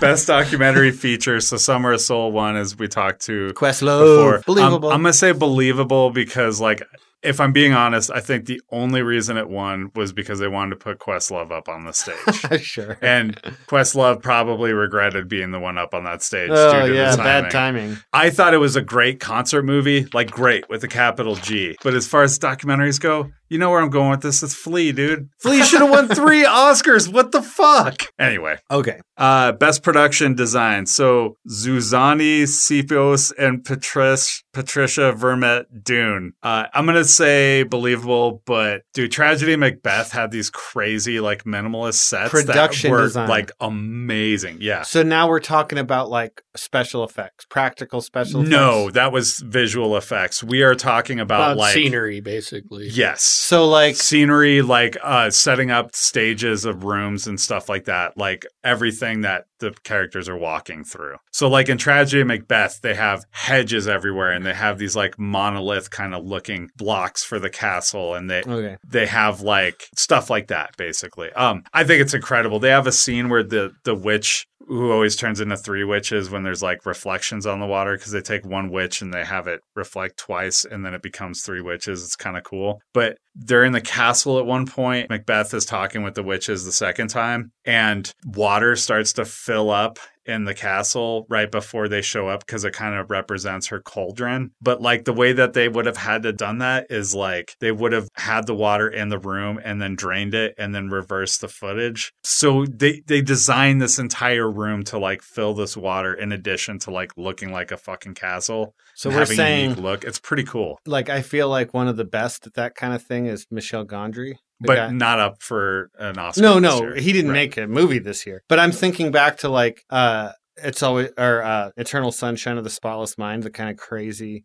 [0.00, 1.40] Best documentary feature.
[1.40, 4.16] So Summer of Soul one, as we talked to Questlove.
[4.16, 4.42] before.
[4.46, 4.90] Believable.
[4.90, 6.82] Um, I'm gonna say believable because, like,
[7.22, 10.70] if I'm being honest, I think the only reason it won was because they wanted
[10.70, 12.60] to put Questlove up on the stage.
[12.62, 12.98] sure.
[13.00, 16.50] And Questlove probably regretted being the one up on that stage.
[16.52, 17.82] Oh due to yeah, the bad timing.
[17.90, 17.98] timing.
[18.12, 21.76] I thought it was a great concert movie, like great with a capital G.
[21.82, 24.42] But as far as documentaries go, you know where I'm going with this?
[24.42, 25.28] It's Flea, dude.
[25.40, 27.12] Flea should have won three Oscars.
[27.12, 28.02] What the fuck?
[28.18, 28.98] Anyway, Okay.
[29.18, 30.86] uh, best production design.
[30.86, 36.32] So Zuzani Sipos and Patrice, Patricia Vermette Dune.
[36.42, 42.30] Uh, I'm gonna say believable, but dude, Tragedy Macbeth had these crazy like minimalist sets
[42.30, 43.28] Production that were design.
[43.28, 44.58] like amazing.
[44.60, 44.82] Yeah.
[44.82, 48.50] So now we're talking about like special effects, practical special effects.
[48.50, 50.42] No, that was visual effects.
[50.42, 52.88] We are talking about, About like scenery, basically.
[52.88, 53.22] Yes.
[53.44, 58.46] So like scenery like uh setting up stages of rooms and stuff like that like
[58.62, 61.16] everything that the characters are walking through.
[61.32, 65.18] So like in tragedy of macbeth they have hedges everywhere and they have these like
[65.18, 68.76] monolith kind of looking blocks for the castle and they Okay.
[68.88, 71.32] they have like stuff like that basically.
[71.32, 72.60] Um i think it's incredible.
[72.60, 76.42] They have a scene where the the witch who always turns into three witches when
[76.42, 79.60] there's like reflections on the water because they take one witch and they have it
[79.74, 82.04] reflect twice and then it becomes three witches.
[82.04, 82.80] It's kind of cool.
[82.92, 85.10] But they're in the castle at one point.
[85.10, 89.98] Macbeth is talking with the witches the second time and water starts to fill up
[90.26, 94.52] in the castle right before they show up because it kind of represents her cauldron.
[94.60, 97.72] But like the way that they would have had to done that is like they
[97.72, 101.40] would have had the water in the room and then drained it and then reversed
[101.40, 102.12] the footage.
[102.22, 106.90] So they they designed this entire room to like fill this water in addition to
[106.90, 108.74] like looking like a fucking castle.
[108.94, 110.04] So we're having a saying unique look.
[110.04, 110.78] It's pretty cool.
[110.86, 113.84] like I feel like one of the best at that kind of thing is Michel
[113.86, 114.36] Gondry.
[114.66, 116.40] But guy- not up for an Oscar.
[116.42, 116.94] no, no, year.
[116.96, 117.36] he didn't Right.
[117.36, 118.42] make a movie this year.
[118.48, 122.70] But I'm thinking back to like uh it's always or uh, Eternal Sunshine of the
[122.70, 124.44] Spotless Mind, the kind of crazy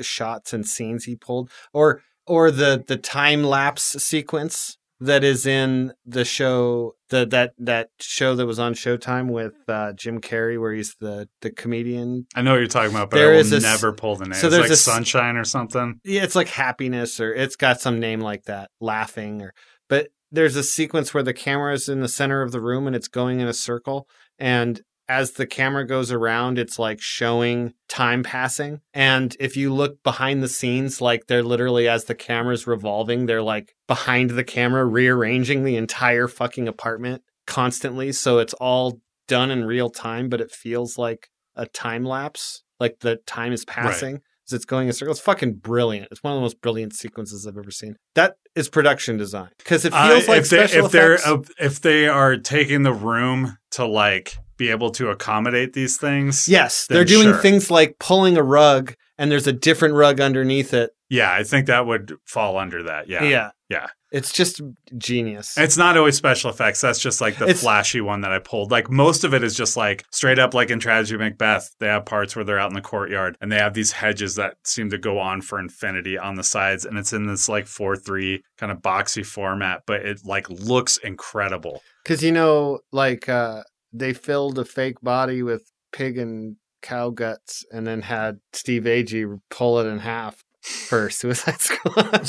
[0.00, 5.92] shots and scenes he pulled, or or the the time lapse sequence that is in
[6.04, 10.72] the show the that that show that was on Showtime with uh, Jim Carrey, where
[10.72, 12.26] he's the the comedian.
[12.34, 14.26] I know what you're talking about, but There I will is a never pull the
[14.26, 14.34] name.
[14.34, 16.00] so it's there's like a Sunshine or something.
[16.04, 19.54] Yeah, it's like happiness, or it's got some name like that, laughing, or
[19.88, 22.94] but there's a sequence where the camera is in the center of the room and
[22.94, 24.06] it's going in a circle,
[24.38, 28.80] and as the camera goes around, it's like showing time passing.
[28.92, 33.42] And if you look behind the scenes, like they're literally as the camera's revolving, they're
[33.42, 38.12] like behind the camera rearranging the entire fucking apartment constantly.
[38.12, 43.00] So it's all done in real time, but it feels like a time lapse, like
[43.00, 45.18] the time is passing as it's going in circles.
[45.18, 46.08] It's fucking brilliant.
[46.10, 47.96] It's one of the most brilliant sequences I've ever seen.
[48.14, 51.80] That is production design because it feels Uh, like if they, if they're uh, if
[51.80, 56.48] they are taking the room to like be able to accommodate these things.
[56.48, 57.38] yes, they're doing sure.
[57.38, 60.90] things like pulling a rug and there's a different rug underneath it.
[61.08, 63.08] Yeah, I think that would fall under that.
[63.08, 63.22] Yeah.
[63.24, 63.50] Yeah.
[63.70, 63.86] Yeah.
[64.10, 64.62] It's just
[64.96, 65.56] genius.
[65.58, 66.80] It's not always special effects.
[66.80, 68.70] That's just like the It's- flashy one that I pulled.
[68.70, 71.74] Like most of it is just like straight up like in Tragedy Macbeth.
[71.78, 74.56] They have parts where they're out in the courtyard and they have these hedges that
[74.64, 76.84] seem to go on for infinity on the sides.
[76.86, 80.96] And it's in this like 4 3 kind of boxy format, but it like looks
[80.96, 81.82] incredible.
[82.02, 87.64] Because you know, like uh, they filled a fake body with pig and cow guts,
[87.72, 92.28] and then had Steve Agee pull it in half for Suicide Squad.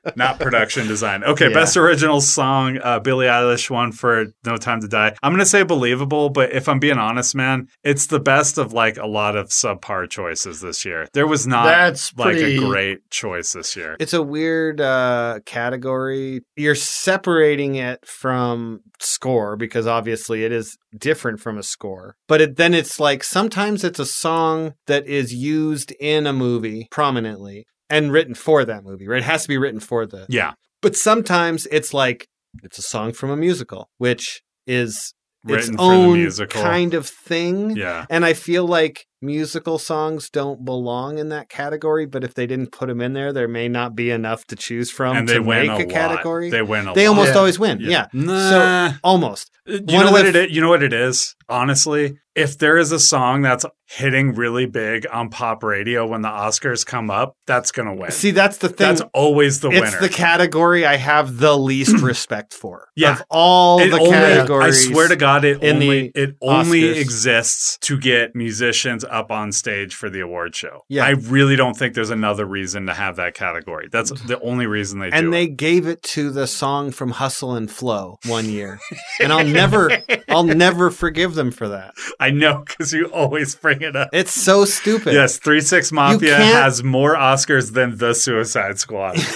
[0.16, 1.22] Not production design.
[1.24, 1.54] Okay, Yeah.
[1.54, 5.14] best original song, uh, Billie Eilish one for No Time to Die.
[5.22, 8.96] I'm gonna say believable, but if I'm being honest, man, it's the best of like
[8.96, 11.06] a lot of subpar choices this year.
[11.12, 12.56] There was not That's like pretty.
[12.56, 13.96] a great choice this year.
[14.00, 16.42] It's a weird uh, category.
[16.56, 22.16] You're separating it from score because obviously it is different from a score.
[22.28, 26.88] But it, then it's like sometimes it's a song that is used in a movie
[26.90, 29.18] prominently and written for that movie, right?
[29.18, 30.26] It has to be written for the.
[30.28, 32.26] Yeah, But sometimes it's like
[32.62, 35.14] it's a song from a musical, which is
[35.44, 36.62] written its for the own musical.
[36.62, 37.76] kind of thing.
[37.76, 38.06] Yeah.
[38.10, 42.72] And I feel like musical songs don't belong in that category, but if they didn't
[42.72, 45.40] put them in there, there may not be enough to choose from and they to
[45.42, 46.46] win make a, a, category.
[46.50, 46.56] Lot.
[46.56, 47.12] They win a They lot.
[47.16, 47.38] almost Yeah.
[47.38, 47.78] always win.
[47.80, 48.06] Yeah.
[48.12, 48.90] Nah.
[48.92, 49.50] So almost.
[49.68, 50.56] Uh, you one know what the it is?
[50.56, 51.36] You know what it is?
[51.48, 56.28] Honestly, if there is a song that's hitting really big on pop radio when the
[56.28, 58.10] Oscars come up, that's gonna win.
[58.12, 58.76] See, that's the thing.
[58.88, 60.00] that's always the it's winner.
[60.00, 62.88] the category I have the least respect for.
[62.96, 63.12] Yeah.
[63.14, 64.88] Of all It the only- categories.
[64.88, 67.00] I swear to God, it in only the it only Oscars.
[67.00, 70.84] exists to get musicians up on stage for the award show.
[70.88, 71.04] Yeah.
[71.04, 73.88] I really don't think there's another reason to have that category.
[73.90, 75.56] That's the only reason they do and they it.
[75.56, 78.78] gave it to the song from Hustle and Flow one year.
[79.20, 79.90] and I'll never
[80.28, 81.94] I'll never forgive them for that.
[82.18, 84.10] I know because you always bring it up.
[84.12, 85.14] It's so stupid.
[85.14, 89.16] Yes, Three Six Mafia has more Oscars than The Suicide Squad.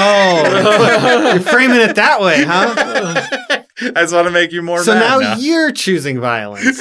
[0.00, 2.74] Oh, you're framing it that way, huh?
[3.80, 6.78] I just want to make you more So mad now, you're choosing violence.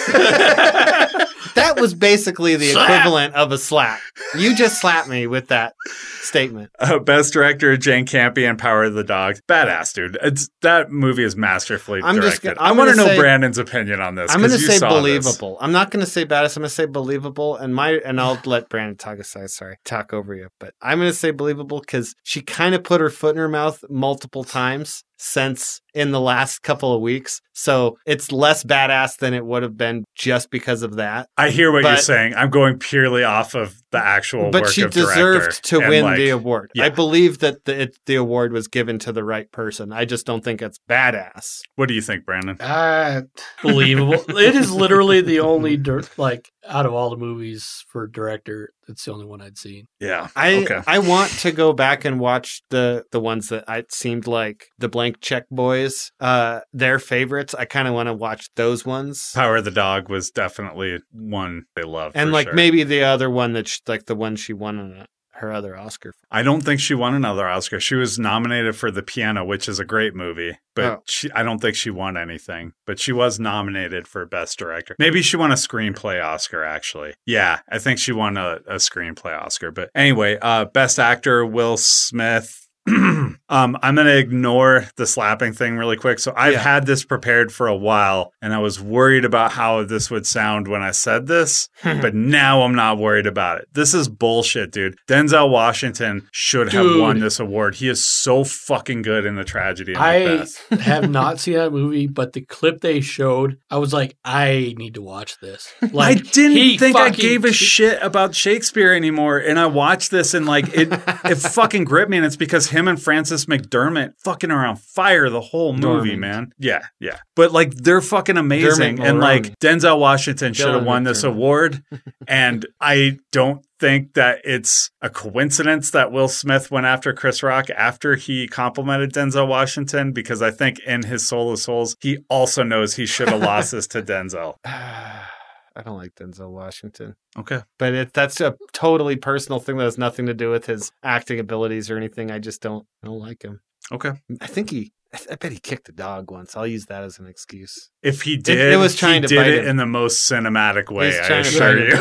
[1.58, 2.90] That was basically the Slap.
[2.90, 4.00] equivalent of a slap.
[4.38, 5.74] You just slapped me with that
[6.22, 6.72] statement.
[6.80, 9.38] Uh, best director Jane Campion, Power of the Dog.
[9.48, 10.18] Badass, dude.
[10.22, 12.58] It's that movie is masterfully I'm just directed.
[12.58, 14.32] gonna- I I'm want to know Brandon's opinion on this.
[14.32, 15.00] I'm going to say saw this.
[15.00, 15.58] believable.
[15.62, 16.56] I'm not going to say badass.
[16.58, 19.50] I'm going to say believable, and my and I'll let Brandon talk aside.
[19.50, 23.02] Sorry, talk over you, but I'm going to say believable because she kind of put
[23.02, 27.42] her foot in her mouth multiple times since in the last couple of weeks.
[27.54, 31.28] So it's less badass than it would have been just because of that.
[31.38, 32.36] I hear what you're saying.
[32.36, 36.04] I'm going purely off of the actual but work she of deserved director to win
[36.04, 36.72] like, the award.
[36.76, 36.86] yeah.
[36.86, 39.92] I believe that the it, the award was given to the right person.
[39.92, 41.62] I just don't think it's badass.
[41.76, 42.58] What do you think, Brandon?
[42.60, 43.22] Ah,
[43.64, 44.24] believable.
[44.38, 48.72] it is literally the only dirt, like out of all the movies for director.
[48.88, 49.88] It's the only one I'd seen.
[50.00, 50.28] Yeah.
[50.36, 50.82] I okay.
[50.88, 54.88] I want to go back and watch the the ones that I seemed like the
[54.90, 57.54] blank check boys, uh, their favorites.
[57.54, 59.32] I kind of want to watch those ones.
[59.34, 62.16] Power of the Dog was definitely one they loved.
[62.16, 62.54] and for like sure.
[62.54, 65.06] maybe the other one that sh- like the one she won on
[65.38, 66.14] her other Oscar.
[66.32, 67.80] I don't think she won another Oscar.
[67.80, 71.04] She was nominated for The Piano, which is a great movie, but Oh.
[71.08, 72.74] she I don't think she won anything.
[72.86, 74.96] But she was nominated for Best Director.
[75.00, 77.14] Maybe she won a screenplay Oscar actually.
[77.26, 79.72] Yeah, I think she won a, a screenplay Oscar.
[79.72, 82.64] But anyway, uh Best Actor Will Smith.
[83.50, 86.20] Um, I'm going to ignore the slapping thing really quick.
[86.20, 86.60] So I've Yeah.
[86.60, 90.68] had this prepared for a while and I was worried about how this would sound
[90.68, 93.68] when I said this, but now I'm not worried about it.
[93.74, 94.98] This is bullshit, dude.
[95.08, 97.76] Denzel Washington should have won this award.
[97.76, 100.46] He is so fucking good in the tragedy I
[100.82, 104.96] have not seen that movie, but the clip they showed, I was like, I need
[104.96, 105.72] to watch this.
[105.94, 110.34] Like, I didn't think I gave a shit about Shakespeare anymore, and I watched this
[110.34, 110.90] and like it,
[111.26, 115.30] it fucking gripped me, and it's because him and Frances McDermott fucking are on fire
[115.30, 116.20] the whole movie, Dormant.
[116.20, 116.54] man.
[116.58, 121.04] Yeah, yeah, but like they're fucking amazing, Dermot and like Denzel Washington should have won
[121.04, 121.28] this McDermott.
[121.30, 121.84] award,
[122.28, 127.70] and I don't think that it's a coincidence that Will Smith went after Chris Rock
[127.70, 132.64] after he complimented Denzel Washington because I think in his soul of souls he also
[132.64, 134.56] knows he should have lost this to Denzel.
[135.78, 137.16] I don't like Denzel Washington.
[137.38, 137.62] Okay.
[137.78, 141.40] But it, that's a totally personal thing that has nothing to do with his acting
[141.40, 142.32] abilities or anything.
[142.32, 143.62] I just don't I don't like him.
[143.92, 144.14] Okay.
[144.42, 146.58] I think he I, I bet he kicked a dog once.
[146.58, 147.92] I'll use that as an excuse.
[148.02, 149.70] If he did, it was trying he to did it him.
[149.70, 151.18] in the most cinematic way.
[151.20, 151.96] I assure you.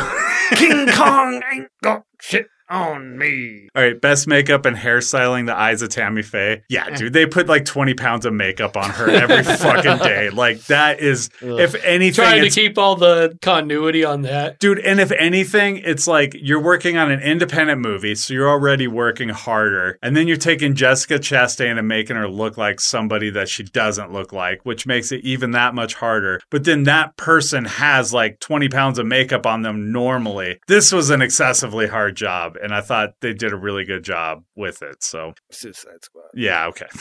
[0.55, 3.69] King Kong ain't got shit on me.
[3.75, 5.45] All right, best makeup and hairstyling.
[5.45, 6.63] The eyes of Tammy Faye.
[6.69, 6.95] Yeah, eh.
[6.95, 10.29] dude, they put like twenty pounds of makeup on her every fucking day.
[10.29, 11.59] Like that is, Ugh.
[11.59, 14.59] if anything, Trying to keep all the continuity on that.
[14.59, 18.87] Dude, and if anything, it's like you're working on an independent movie, so you're already
[18.87, 19.97] working harder.
[20.01, 24.11] And then you're taking Jessica Chastain and making her look like somebody that she doesn't
[24.11, 26.41] look like, which makes it even that much harder.
[26.49, 30.59] But then that person has like 20 pounds of makeup on them normally.
[30.67, 34.43] This was an excessively hard job, and I thought they did a really good job
[34.55, 35.03] with it.
[35.03, 36.25] So, Suicide Squad.
[36.33, 36.87] yeah, okay.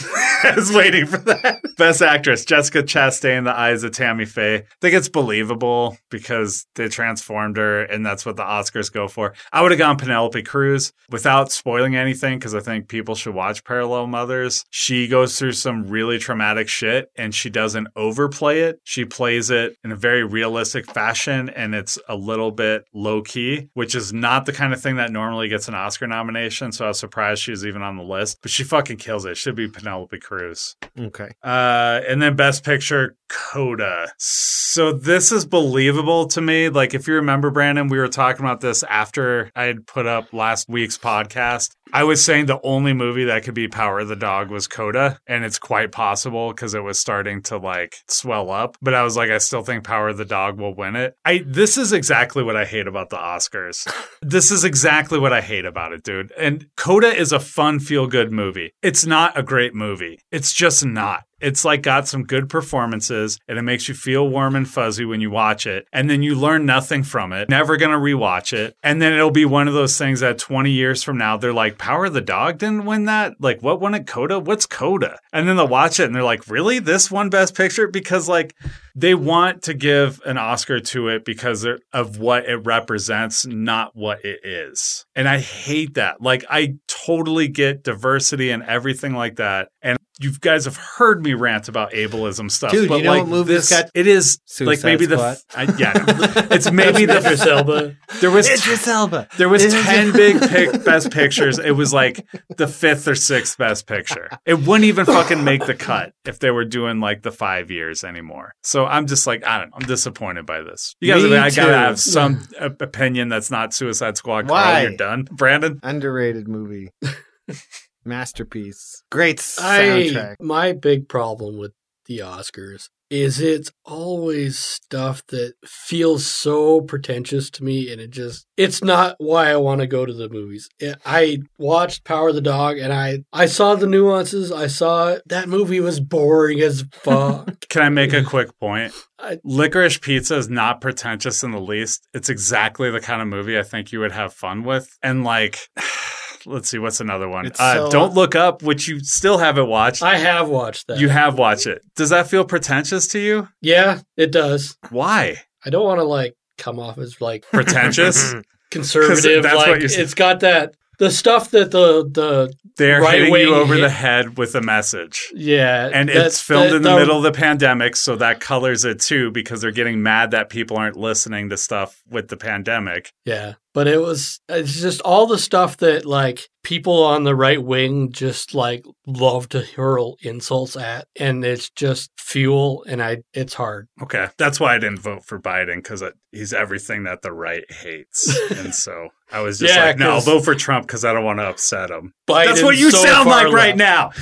[0.45, 1.61] I was waiting for that.
[1.77, 4.57] Best actress, Jessica Chastain, The Eyes of Tammy Faye.
[4.57, 9.35] I think it's believable because they transformed her, and that's what the Oscars go for.
[9.53, 13.65] I would have gone Penelope Cruz without spoiling anything because I think people should watch
[13.65, 14.65] Parallel Mothers.
[14.71, 18.81] She goes through some really traumatic shit, and she doesn't overplay it.
[18.85, 23.69] She plays it in a very realistic fashion, and it's a little bit low key,
[23.75, 26.73] which is not the kind of thing that normally gets an Oscar nomination.
[26.73, 29.37] So I was surprised she was even on the list, but she fucking kills it.
[29.37, 30.77] Should be Penelope Cruz.
[30.99, 31.31] Okay.
[31.43, 34.13] Uh, and then Best Picture, Coda.
[34.19, 36.69] So this is believable to me.
[36.69, 40.33] Like, if you remember, Brandon, we were talking about this after I had put up
[40.33, 41.71] last week's podcast.
[41.93, 45.21] I was saying the only movie that could be Power of the Dog was Coda,
[45.27, 48.77] and it's quite possible because it was starting to like swell up.
[48.83, 51.17] But I was like, I still think Power of the Dog will win it.
[51.25, 53.91] I this is exactly what I hate about the Oscars.
[54.23, 56.33] this is exactly what I hate about it, dude.
[56.33, 58.73] And Coda is a fun, feel good movie.
[58.83, 60.21] It's not a great movie.
[60.31, 61.25] It's just not.
[61.41, 65.21] It's like got some good performances and it makes you feel warm and fuzzy when
[65.21, 65.87] you watch it.
[65.93, 67.49] And then you learn nothing from it.
[67.49, 68.75] Never going to rewatch it.
[68.83, 71.79] And then it'll be one of those things that 20 years from now, they're like,
[71.79, 73.35] Power of the Dog didn't win that?
[73.39, 74.07] Like, what won it?
[74.07, 74.39] Coda?
[74.39, 75.19] What's Coda?
[75.33, 76.79] And then they'll watch it and they're like, really?
[76.79, 77.87] This won Best Picture?
[77.87, 78.55] Because, like,
[78.95, 84.25] they want to give an Oscar to it because of what it represents, not what
[84.25, 85.05] it is.
[85.15, 86.23] And I hate that.
[86.23, 89.69] Like, I totally get diversity and everything like that.
[89.83, 93.27] And you guys have heard me rant about ableism stuff, Dude, but you know like
[93.27, 95.37] what this, got it is like maybe Squad?
[95.37, 95.93] the I, yeah,
[96.51, 97.97] it's maybe Idris the Elba.
[98.21, 99.29] there was Idris Elba.
[99.37, 101.59] there was Idris- ten big pick best pictures.
[101.59, 104.31] It was like the fifth or sixth best picture.
[104.47, 108.03] It wouldn't even fucking make the cut if they were doing like the five years
[108.05, 108.55] anymore.
[108.63, 109.77] So I'm just like I don't know.
[109.81, 110.95] I'm disappointed by this.
[111.01, 111.79] You guys, Me I gotta too.
[111.79, 114.49] have some uh, opinion that's not Suicide Squad.
[114.49, 114.83] Carl, Why?
[114.83, 115.79] you're done, Brandon.
[115.83, 116.91] Underrated movie.
[118.07, 119.03] Masterpiece.
[119.11, 120.35] Great I soundtrack.
[120.41, 121.73] my big problem with
[122.07, 128.47] the Oscars is it's always stuff that feels so pretentious to me and it just
[128.57, 130.69] it's not why I want to go to the movies.
[131.05, 134.51] I watched Power of the Dog and I I saw the nuances.
[134.51, 135.23] I saw it.
[135.27, 137.69] that movie was boring as fuck.
[137.69, 138.93] Can I make a quick point?
[139.21, 142.09] I- Licorice Pizza is not pretentious in the least.
[142.13, 144.89] It's exactly the kind of movie I think you would have fun with.
[145.01, 145.59] And like,
[146.47, 147.47] let's see, what's another one?
[147.59, 150.03] Uh, so- Don't Look Up, which you still haven't watched.
[150.03, 150.99] I have watched that.
[151.01, 151.83] you have watched it.
[151.97, 153.49] Does that feel pretentious to you?
[153.61, 154.77] yeah, it does.
[154.91, 155.37] Why?
[155.65, 158.35] I don't want to like come off as like Pretentious?
[158.71, 159.43] conservative.
[159.43, 163.35] that's like what you're it's got that the stuff that the the They're Right hitting
[163.35, 165.31] you over hit- the head with a message.
[165.35, 168.85] yeah, And that- it's filmed that- in the, middle of the pandemic, so that colors
[168.85, 173.13] it too because they're getting mad that people aren't listening to stuff with the pandemic.
[173.25, 177.63] Yeah, But it was it's just all the stuff that like people on the right
[177.63, 183.55] wing just like love to hurl insults at and it's just fuel and I it's
[183.55, 183.89] hard.
[184.03, 184.29] Okay.
[184.39, 188.35] That's why I didn't vote for Biden because he's everything that the right hates.
[188.51, 191.13] and so I was just Yeah, like, no, I'll 'cause- vote for Trump because I
[191.13, 192.13] don't want to upset him.
[192.29, 194.11] Biden's That's what you so sound far like right now.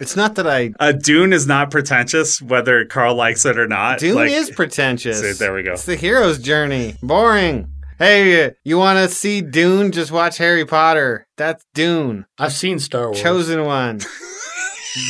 [0.00, 0.70] It's not that I.
[0.78, 3.98] Uh, Dune is not pretentious, whether Carl likes it or not.
[3.98, 5.20] Dune Like- is pretentious.
[5.20, 5.72] See, there we go.
[5.72, 6.94] It's the hero's journey.
[7.02, 7.66] Boring.
[7.98, 9.90] Hey, you want to see Dune?
[9.90, 11.26] Just watch Harry Potter.
[11.36, 12.26] That's Dune.
[12.38, 13.20] I've seen Star Wars.
[13.20, 14.00] Chosen one.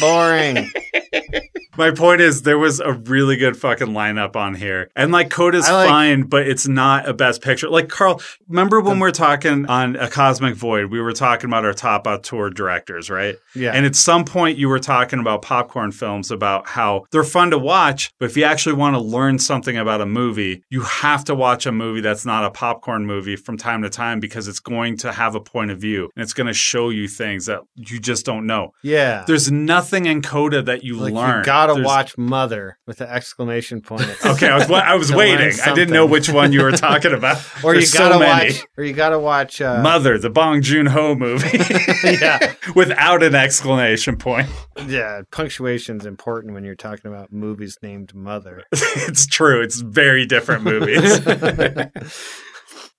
[0.01, 0.71] Boring.
[1.79, 5.69] My point is, there was a really good fucking lineup on here, and like Coda's
[5.71, 7.69] like- fine, but it's not a best picture.
[7.71, 10.87] Like Carl, remember when we are talking on a Cosmic Void?
[10.91, 13.37] We were talking about our top uh, auteur directors, right?
[13.55, 13.73] Yeah.
[13.73, 17.59] And at some point, you were talking about popcorn films, about how they're fun to
[17.59, 21.35] watch, but if you actually want to learn something about a movie, you have to
[21.35, 24.97] watch a movie that's not a popcorn movie from time to time because it's going
[24.99, 28.01] to have a point of view and it's going to show you things that you
[28.01, 28.73] just don't know.
[28.83, 29.25] yeah.
[29.27, 31.39] There's nothing in Coda that you like learn.
[31.39, 31.45] you
[31.75, 34.03] gotta watch Mother with the exclamation point.
[34.25, 35.53] Okay, I was I was waiting.
[35.65, 37.37] I didn't know which one you were talking about.
[37.65, 38.51] or you gotta so many.
[38.51, 38.65] watch.
[38.77, 39.61] Or you gotta watch.
[39.61, 41.59] Uh, Mother, the Bong Joon Ho movie.
[42.05, 42.55] Yeah.
[42.75, 44.49] Without an exclamation point.
[44.87, 48.65] yeah, punctuation's important when you're talking about movies named Mother.
[48.73, 49.63] it's true.
[49.63, 51.21] It's very different movies.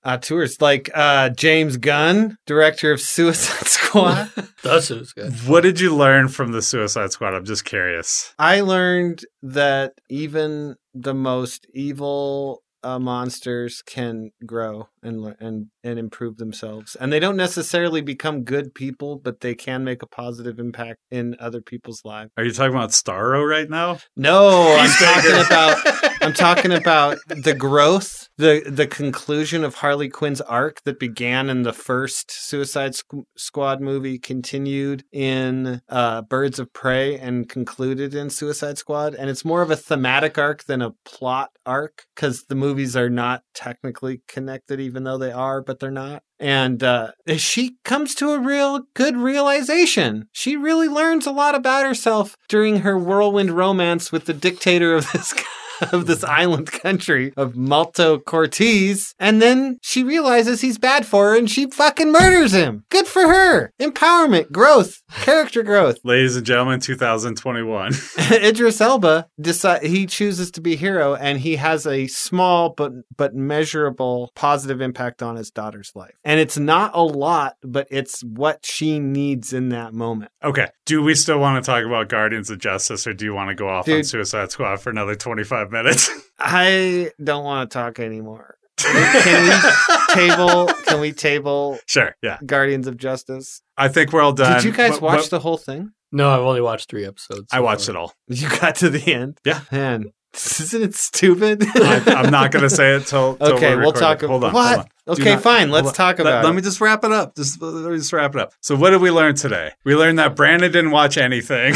[0.10, 4.32] Uh, tours like uh, James Gunn, director of Suicide Squad.
[4.64, 5.32] That's who's good.
[5.48, 7.36] what did you learn from the Suicide Squad?
[7.36, 8.34] I'm just curious.
[8.40, 16.38] I learned that even the most evil uh, monsters can grow and and and improve
[16.38, 21.00] themselves, and they don't necessarily become good people, but they can make a positive impact
[21.12, 22.32] in other people's lives.
[22.38, 24.00] Are you talking about Starro right now?
[24.16, 30.42] No, I'm talking about I'm talking about the growth, the the conclusion of Harley Quinn's
[30.42, 32.94] arc that began in the first Suicide
[33.38, 39.16] Squad movie, continued in uh, Birds of Prey, and concluded in Suicide Squad.
[39.16, 43.10] And it's more of a thematic arc than a plot arc because the movies are
[43.10, 46.24] not technically connected, even though they are, but they're not.
[46.40, 50.28] And uh, she comes to a real good realization.
[50.32, 55.12] She really learns a lot about herself during her whirlwind romance with the dictator of
[55.14, 55.34] this
[55.92, 59.14] of this island country of Malto Cortez.
[59.20, 62.86] And then she realizes he's bad for her and she fucking murders him.
[62.90, 63.74] Good for her.
[63.80, 66.00] Empowerment, growth, character growth.
[66.04, 67.94] Ladies and gentlemen, 2021.
[68.32, 73.36] Idris Elba decide he chooses to be hero and he has a small but but
[73.36, 76.16] measurable positive impact on his daughter's life.
[76.24, 80.32] And it's not a lot, but it's what she needs in that moment.
[80.44, 80.68] Okay.
[80.86, 83.56] Do we still want to talk about Guardians of Justice or do you want to
[83.56, 86.10] go off on Suicide Squad for another 25 minutes?
[86.40, 88.56] I don't want to talk anymore.
[88.78, 92.16] Can we table can we table sure.
[92.24, 92.38] Yeah.
[92.46, 93.62] Guardians of Justice?
[93.78, 94.54] I think we're all done.
[94.56, 95.92] Did you guys But- watch but the whole thing?
[96.12, 97.48] No, I've only watched three episodes.
[97.52, 98.14] I watched it all.
[98.30, 99.38] You got to the end?
[99.46, 99.62] Yeah.
[99.72, 101.62] Man, isn't it stupid?
[101.76, 103.36] I, I'm not going to say it till.
[103.36, 104.54] till Okay, we're we'll talk Hold on.
[104.54, 104.76] what?
[104.76, 105.14] hold on.
[105.20, 105.70] Okay, not- fine.
[105.72, 106.54] Let's talk about Let, it.
[106.54, 107.36] me just wrap it up.
[107.36, 108.54] Just let me just wrap it up.
[108.62, 109.72] So, what did we learn today?
[109.84, 111.74] We learned that Brandon didn't watch anything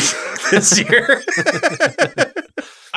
[0.52, 1.22] this year.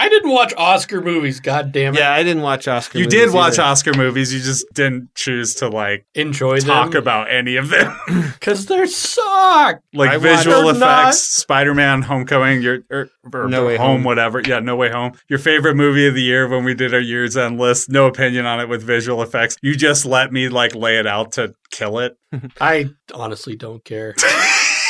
[0.07, 1.41] I didn't watch Oscar movies.
[1.41, 1.99] God damn it!
[1.99, 2.99] Yeah, I didn't watch Oscar.
[2.99, 3.13] Movies.
[3.13, 3.63] You movies did watch either.
[3.63, 4.33] Oscar movies.
[4.33, 7.93] You just didn't choose to like enjoy talk them about any of them,
[8.35, 9.81] because they're suck.
[9.93, 14.05] like I visual watched- effects, Spider-Man: Homecoming, your or, or No Way home, Home.
[14.05, 14.41] whatever.
[14.41, 15.13] Yeah, No Way Home.
[15.29, 17.91] Your favorite movie of the year when we did our year's end list.
[17.91, 19.57] No opinion on it with visual effects.
[19.61, 22.17] You just let me like lay it out to kill it.
[22.61, 24.15] I honestly don't care.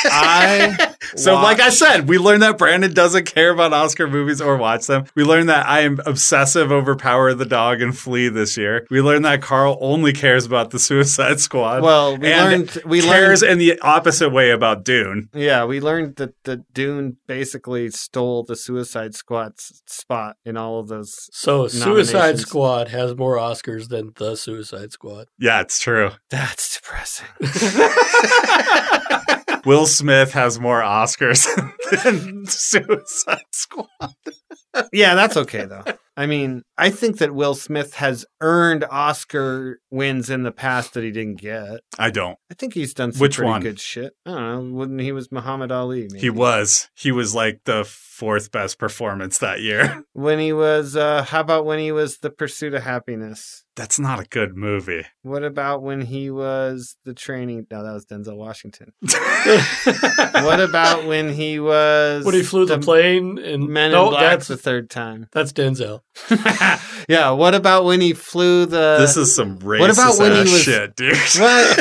[0.05, 4.57] I So, like I said, we learned that Brandon doesn't care about Oscar movies or
[4.57, 5.05] watch them.
[5.15, 8.85] We learned that I am obsessive over Power of the Dog and Flee this year.
[8.89, 11.83] We learned that Carl only cares about the Suicide Squad.
[11.83, 15.29] Well, we and learned we cares learned in the opposite way about Dune.
[15.33, 20.87] Yeah, we learned that that Dune basically stole the Suicide Squad's spot in all of
[20.87, 21.29] those.
[21.31, 25.27] So, Suicide Squad has more Oscars than the Suicide Squad.
[25.39, 26.11] Yeah, it's true.
[26.29, 27.27] That's depressing.
[29.65, 31.45] Will Smith has more Oscars
[32.03, 33.87] than Suicide Squad.
[34.93, 35.83] yeah, that's okay though.
[36.17, 41.03] I mean, I think that Will Smith has earned Oscar wins in the past that
[41.03, 41.81] he didn't get.
[41.99, 42.37] I don't.
[42.49, 43.61] I think he's done some Which pretty one?
[43.61, 44.13] good shit.
[44.25, 44.77] I don't know.
[44.77, 46.19] When he was Muhammad Ali, maybe.
[46.19, 46.89] He was.
[46.95, 50.03] He was like the fourth best performance that year.
[50.13, 50.95] when he was.
[50.95, 53.63] uh How about when he was The Pursuit of Happiness?
[53.75, 55.05] That's not a good movie.
[55.21, 57.67] What about when he was the training?
[57.69, 58.91] No, that was Denzel Washington.
[60.43, 64.21] what about when he was when he flew the, plane and Men no, in Black
[64.21, 65.27] that's the third time?
[65.31, 66.01] that's Denzel.
[67.09, 67.29] yeah.
[67.31, 68.97] What about when he flew the?
[68.99, 71.15] this is some racist what about when he was- shit, dude.
[71.39, 71.79] What?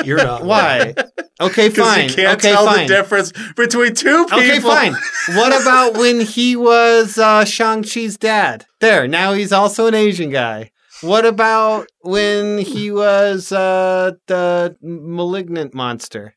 [0.06, 0.44] You're not.
[0.44, 0.94] Why?
[1.40, 2.08] Okay, Because fine.
[2.08, 2.86] you can't okay, tell fine.
[2.86, 4.38] the difference between two people.
[4.38, 4.94] Okay, fine.
[5.36, 8.66] What about when he was uh, Shang-Chi's dad?
[8.80, 10.70] There, now he's also an Asian guy.
[11.02, 16.36] What about when he was uh, the malignant monster?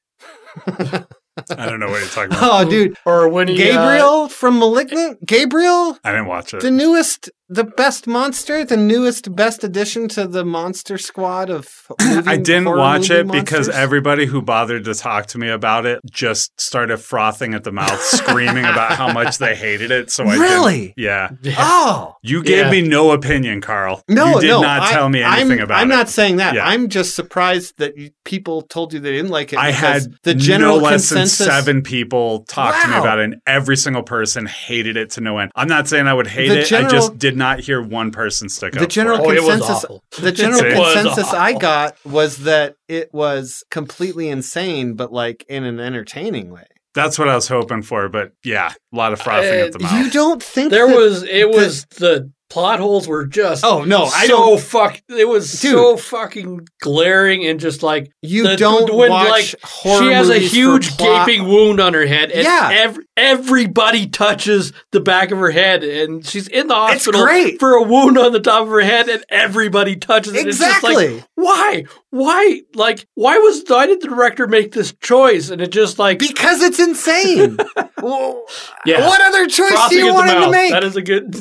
[1.58, 2.68] I don't know what you're talking about.
[2.68, 2.98] Oh, dude.
[3.06, 5.26] Or when he uh, Gabriel from Malignant?
[5.26, 5.98] Gabriel?
[6.04, 6.62] I didn't watch it.
[6.62, 11.68] The newest, the best monster, the newest, best addition to the monster squad of.
[12.00, 16.00] I didn't watch movie it because everybody who bothered to talk to me about it
[16.10, 20.12] just started frothing at the mouth, screaming about how much they hated it.
[20.12, 20.94] So I didn't- Really?
[20.96, 21.30] yeah.
[21.58, 22.72] Oh You gave Yeah.
[22.72, 24.04] me no opinion, Carl.
[24.08, 24.62] no, you did no!
[24.62, 25.96] not I- tell me anything I'm, about I'm it.
[25.96, 26.54] not saying that.
[26.54, 26.68] Yeah.
[26.68, 29.60] I'm just surprised that you, people told you they didn't like it.
[29.60, 31.38] I had the general no less consensus.
[31.40, 35.22] than seven people talk to me about it, and every single person hated it to
[35.22, 35.52] no end.
[35.56, 36.72] I'm not saying I would hate The it.
[36.74, 38.90] I just did not hear one person stick The up.
[38.90, 39.38] general for Oh, it.
[39.38, 39.84] it was consensus.
[39.86, 40.04] awful.
[40.20, 45.44] The general It was consensus I got was that it was completely insane, but like
[45.50, 46.66] in an entertaining way.
[46.96, 49.80] That's what I was hoping for, but yeah, a lot of frothing Uh, at the
[49.80, 49.94] mouth.
[49.94, 53.84] You don't think There that- was it the- was the plot holes were just Oh
[53.84, 54.60] no, I so don't.
[54.60, 55.72] fuck it was Dude.
[55.72, 60.30] so fucking glaring and just like You the- don't when, watch like, horror she has
[60.30, 62.70] a huge gaping wound on her head and Yeah.
[62.74, 67.22] ev- everybody touches the back of her head and she's in the hospital
[67.60, 70.48] for a wound on the top of her head and everybody touches it.
[70.48, 71.24] It's just like, Exactly.
[71.36, 71.84] why?
[72.12, 72.62] Why?
[72.74, 75.52] Like, why was why did the director make this choice?
[75.52, 77.58] And it just like Because it's insane.
[78.02, 78.46] Well,
[78.86, 79.06] Yeah.
[79.06, 80.72] What other choice frothing do you want him to make?
[80.72, 81.36] That is a good.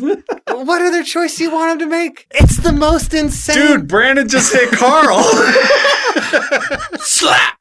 [0.49, 2.27] what other choice you want him to make?
[2.31, 3.57] It's the most insane.
[3.57, 5.23] Dude, Brandon just hit Carl.
[6.99, 7.59] Slap.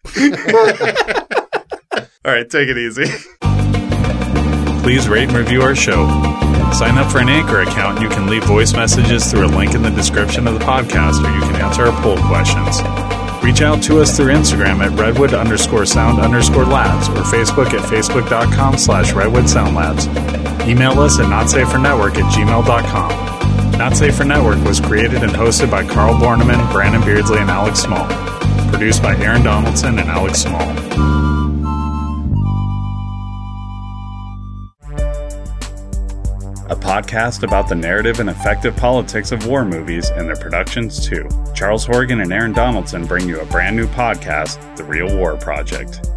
[2.26, 3.06] All right, take it easy.
[4.84, 6.06] Please rate and review our show.
[6.74, 9.74] Sign up for an Anchor account and you can leave voice messages through a link
[9.74, 12.82] in the description of the podcast or you can answer our poll questions.
[13.48, 17.80] Reach out to us through Instagram at redwood underscore sound underscore labs or Facebook at
[17.80, 20.06] facebook.com slash redwood sound labs.
[20.68, 23.72] Email us at notsafernetwork at gmail.com.
[23.78, 27.80] Not Safe for Network was created and hosted by Carl Borneman, Brandon Beardsley, and Alex
[27.80, 28.06] Small.
[28.70, 31.17] Produced by Aaron Donaldson and Alex Small.
[36.70, 41.28] A podcast about the narrative and effective politics of war movies and their productions, too.
[41.54, 46.08] Charles Horgan and Aaron Donaldson bring you a brand new podcast, The Real War Project.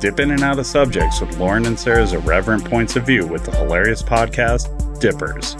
[0.00, 3.44] Dip in and out of subjects with Lauren and Sarah's irreverent points of view with
[3.44, 4.70] the hilarious podcast,
[5.00, 5.56] Dippers.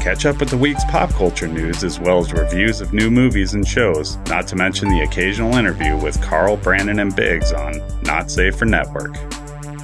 [0.00, 3.54] Catch up with the week's pop culture news as well as reviews of new movies
[3.54, 8.30] and shows, not to mention the occasional interview with Carl, Brandon, and Biggs on Not
[8.30, 9.14] Safe for Network.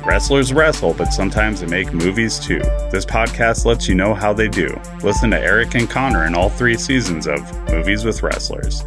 [0.04, 2.60] Wrestlers wrestle, but sometimes they make movies too.
[2.90, 4.80] This podcast lets you know how they do.
[5.02, 8.82] Listen to Eric and Connor in all three seasons of Movies with Wrestlers.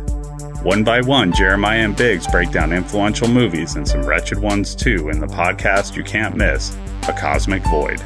[0.63, 5.09] One by one, Jeremiah and Biggs break down influential movies and some wretched ones too
[5.09, 6.75] in the podcast you can't miss,
[7.07, 8.01] A Cosmic Void.